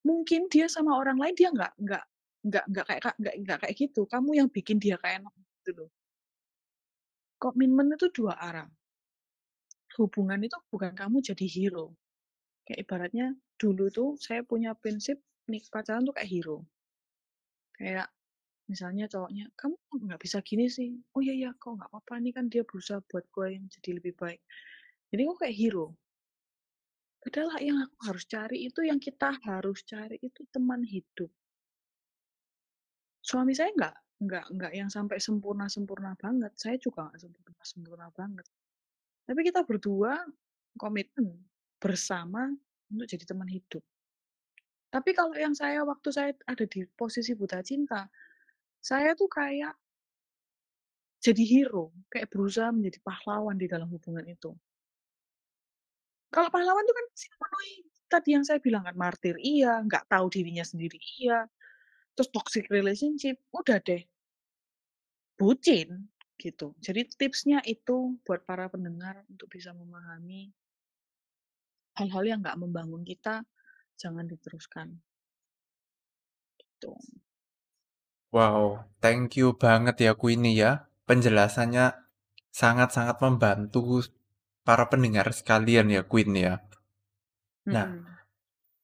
mungkin 0.06 0.46
dia 0.52 0.66
sama 0.70 0.96
orang 1.00 1.18
lain 1.22 1.34
dia 1.36 1.50
nggak 1.52 1.72
nggak 1.84 2.04
nggak 2.48 2.64
nggak 2.70 2.84
kayak 2.88 3.02
nggak 3.20 3.34
nggak 3.44 3.58
kayak 3.62 3.76
gitu. 3.82 4.00
Kamu 4.12 4.30
yang 4.38 4.48
bikin 4.56 4.78
dia 4.78 4.96
kayak 5.02 5.26
enak 5.26 5.34
gitu 5.60 5.70
loh. 5.78 5.90
Komitmen 7.42 7.94
itu 7.94 8.06
dua 8.16 8.34
arah 8.38 8.68
hubungan 9.98 10.38
itu 10.46 10.54
bukan 10.70 10.94
kamu 10.94 11.18
jadi 11.18 11.46
hero. 11.50 11.86
Kayak 12.62 12.80
ibaratnya 12.86 13.26
dulu 13.58 13.90
tuh 13.90 14.10
saya 14.20 14.46
punya 14.46 14.70
prinsip 14.78 15.18
nih 15.50 15.62
pacaran 15.72 16.06
tuh 16.06 16.14
kayak 16.14 16.30
hero. 16.30 16.58
Kayak 17.76 18.08
misalnya 18.68 19.08
cowoknya, 19.08 19.48
kamu 19.56 19.74
nggak 20.06 20.20
bisa 20.20 20.38
gini 20.44 20.68
sih. 20.68 21.00
Oh 21.16 21.20
iya 21.24 21.34
iya, 21.34 21.50
kok 21.56 21.74
nggak 21.74 21.88
apa-apa 21.90 22.14
nih 22.20 22.32
kan 22.36 22.46
dia 22.52 22.62
berusaha 22.62 23.00
buat 23.08 23.24
gue 23.32 23.46
yang 23.56 23.64
jadi 23.72 23.90
lebih 23.98 24.14
baik. 24.14 24.40
Jadi 25.08 25.20
kok 25.24 25.38
kayak 25.40 25.56
hero. 25.56 25.86
Padahal 27.18 27.58
yang 27.60 27.78
aku 27.82 27.96
harus 28.06 28.24
cari 28.30 28.56
itu 28.68 28.80
yang 28.86 29.00
kita 29.02 29.34
harus 29.42 29.82
cari 29.82 30.16
itu 30.22 30.40
teman 30.54 30.84
hidup. 30.84 31.32
Suami 33.24 33.52
saya 33.56 33.74
nggak 33.74 33.96
nggak 34.18 34.46
nggak 34.54 34.72
yang 34.74 34.90
sampai 34.92 35.18
sempurna 35.18 35.66
sempurna 35.66 36.14
banget. 36.14 36.52
Saya 36.54 36.76
juga 36.78 37.08
nggak 37.10 37.20
sempurna 37.20 37.62
sempurna 37.64 38.06
banget. 38.14 38.46
Tapi 39.26 39.40
kita 39.44 39.66
berdua 39.66 40.24
komitmen 40.78 41.36
bersama 41.76 42.48
untuk 42.88 43.06
jadi 43.10 43.24
teman 43.28 43.48
hidup. 43.50 43.84
Tapi 44.88 45.10
kalau 45.12 45.36
yang 45.36 45.52
saya 45.52 45.84
waktu 45.84 46.08
saya 46.08 46.30
ada 46.48 46.64
di 46.64 46.88
posisi 46.96 47.36
buta 47.36 47.60
cinta, 47.60 48.08
saya 48.82 49.14
tuh 49.18 49.28
kayak 49.30 49.78
jadi 51.18 51.42
hero, 51.42 51.90
kayak 52.14 52.30
berusaha 52.30 52.70
menjadi 52.70 53.02
pahlawan 53.02 53.58
di 53.58 53.66
dalam 53.66 53.90
hubungan 53.90 54.22
itu. 54.30 54.54
Kalau 56.32 56.48
pahlawan 56.52 56.84
itu 56.84 56.94
kan 56.94 57.06
memenuhi 57.40 57.74
tadi 58.08 58.28
yang 58.36 58.44
saya 58.44 58.60
bilang 58.60 58.84
kan 58.84 58.96
martir 58.96 59.36
iya, 59.40 59.80
nggak 59.84 60.08
tahu 60.12 60.28
dirinya 60.28 60.64
sendiri 60.64 60.96
iya, 61.20 61.48
terus 62.16 62.30
toxic 62.32 62.68
relationship, 62.72 63.40
udah 63.54 63.78
deh. 63.82 64.02
Bucin, 65.38 66.10
gitu. 66.34 66.74
Jadi 66.82 67.06
tipsnya 67.14 67.62
itu 67.62 68.18
buat 68.26 68.42
para 68.42 68.66
pendengar 68.66 69.22
untuk 69.30 69.46
bisa 69.54 69.70
memahami 69.70 70.50
hal-hal 71.96 72.24
yang 72.28 72.38
nggak 72.44 72.58
membangun 72.60 73.00
kita, 73.06 73.46
jangan 73.96 74.26
diteruskan. 74.28 75.00
Gitu. 76.58 76.90
Wow, 78.28 78.84
thank 79.00 79.40
you 79.40 79.56
banget 79.56 79.96
ya 80.04 80.12
Queenie 80.12 80.52
ya. 80.52 80.92
Penjelasannya 81.08 81.96
sangat-sangat 82.52 83.16
membantu 83.24 84.04
para 84.68 84.92
pendengar 84.92 85.32
sekalian 85.32 85.88
ya 85.88 86.04
Queen 86.04 86.36
ya. 86.36 86.60
Nah, 87.64 87.88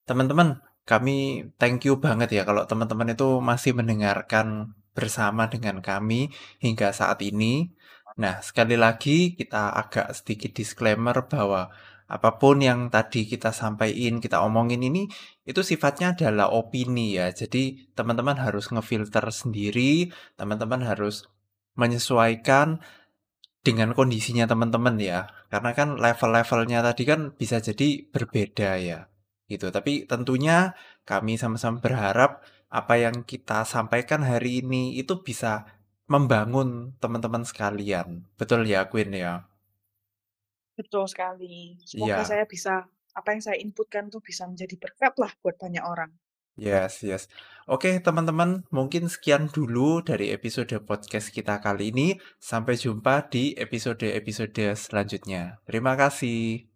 teman-teman, 0.09 0.65
kami 0.89 1.49
thank 1.61 1.85
you 1.85 2.01
banget 2.01 2.33
ya 2.33 2.43
kalau 2.49 2.65
teman-teman 2.65 3.13
itu 3.13 3.41
masih 3.41 3.77
mendengarkan 3.77 4.73
bersama 4.97 5.53
dengan 5.53 5.85
kami 5.85 6.33
hingga 6.61 6.93
saat 6.97 7.21
ini. 7.21 7.73
Nah, 8.17 8.41
sekali 8.41 8.79
lagi 8.79 9.37
kita 9.37 9.75
agak 9.75 10.15
sedikit 10.17 10.57
disclaimer 10.57 11.27
bahwa 11.27 11.69
apa 12.05 12.37
pun 12.37 12.61
yang 12.61 12.93
tadi 12.93 13.25
kita 13.25 13.49
sampaikan, 13.51 14.21
kita 14.21 14.45
omongin 14.45 14.85
ini 14.85 15.09
itu 15.49 15.65
sifatnya 15.65 16.13
adalah 16.13 16.53
opini 16.53 17.17
ya. 17.17 17.33
Jadi 17.33 17.89
teman-teman 17.97 18.37
harus 18.37 18.69
ngefilter 18.69 19.25
sendiri, 19.33 20.13
teman-teman 20.37 20.85
harus 20.85 21.25
menyesuaikan 21.81 22.85
dengan 23.65 23.97
kondisinya 23.97 24.45
teman-teman 24.45 25.01
ya. 25.01 25.33
Karena 25.49 25.73
kan 25.73 25.97
level-levelnya 25.97 26.85
tadi 26.85 27.03
kan 27.09 27.33
bisa 27.33 27.65
jadi 27.65 28.05
berbeda 28.13 28.71
ya. 28.77 29.09
Gitu. 29.49 29.73
Tapi 29.73 30.05
tentunya 30.05 30.77
kami 31.09 31.41
sama-sama 31.41 31.81
berharap 31.81 32.45
apa 32.69 32.95
yang 33.01 33.25
kita 33.25 33.65
sampaikan 33.65 34.21
hari 34.27 34.61
ini 34.61 34.99
itu 35.01 35.25
bisa 35.25 35.65
membangun 36.05 36.93
teman-teman 37.01 37.49
sekalian. 37.49 38.29
Betul 38.37 38.69
ya, 38.69 38.93
Queen 38.93 39.15
ya? 39.17 39.49
Betul 40.75 41.07
sekali. 41.07 41.79
Semoga 41.87 42.23
ya. 42.23 42.27
saya 42.27 42.45
bisa 42.47 42.87
apa 43.15 43.29
yang 43.31 43.43
saya 43.43 43.57
inputkan 43.63 44.11
tuh 44.11 44.19
bisa 44.19 44.43
menjadi 44.45 44.75
berkat 44.75 45.15
lah 45.23 45.31
buat 45.39 45.55
banyak 45.55 45.83
orang. 45.87 46.11
Yes, 46.55 47.03
yes. 47.03 47.27
Oke, 47.67 47.99
teman-teman, 47.99 48.63
mungkin 48.71 49.11
sekian 49.11 49.51
dulu 49.51 50.07
dari 50.07 50.31
episode 50.31 50.71
podcast 50.87 51.35
kita 51.35 51.59
kali 51.59 51.91
ini. 51.91 52.15
Sampai 52.39 52.79
jumpa 52.79 53.27
di 53.27 53.59
episode-episode 53.59 54.79
selanjutnya. 54.79 55.59
Terima 55.67 55.99
kasih. 55.99 56.71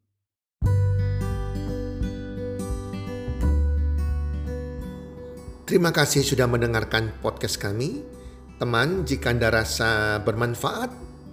Terima 5.68 5.92
kasih 5.92 6.24
sudah 6.24 6.48
mendengarkan 6.50 7.14
podcast 7.22 7.60
kami. 7.60 8.02
Teman, 8.58 9.06
jika 9.06 9.30
Anda 9.30 9.52
rasa 9.52 10.18
bermanfaat 10.26 11.07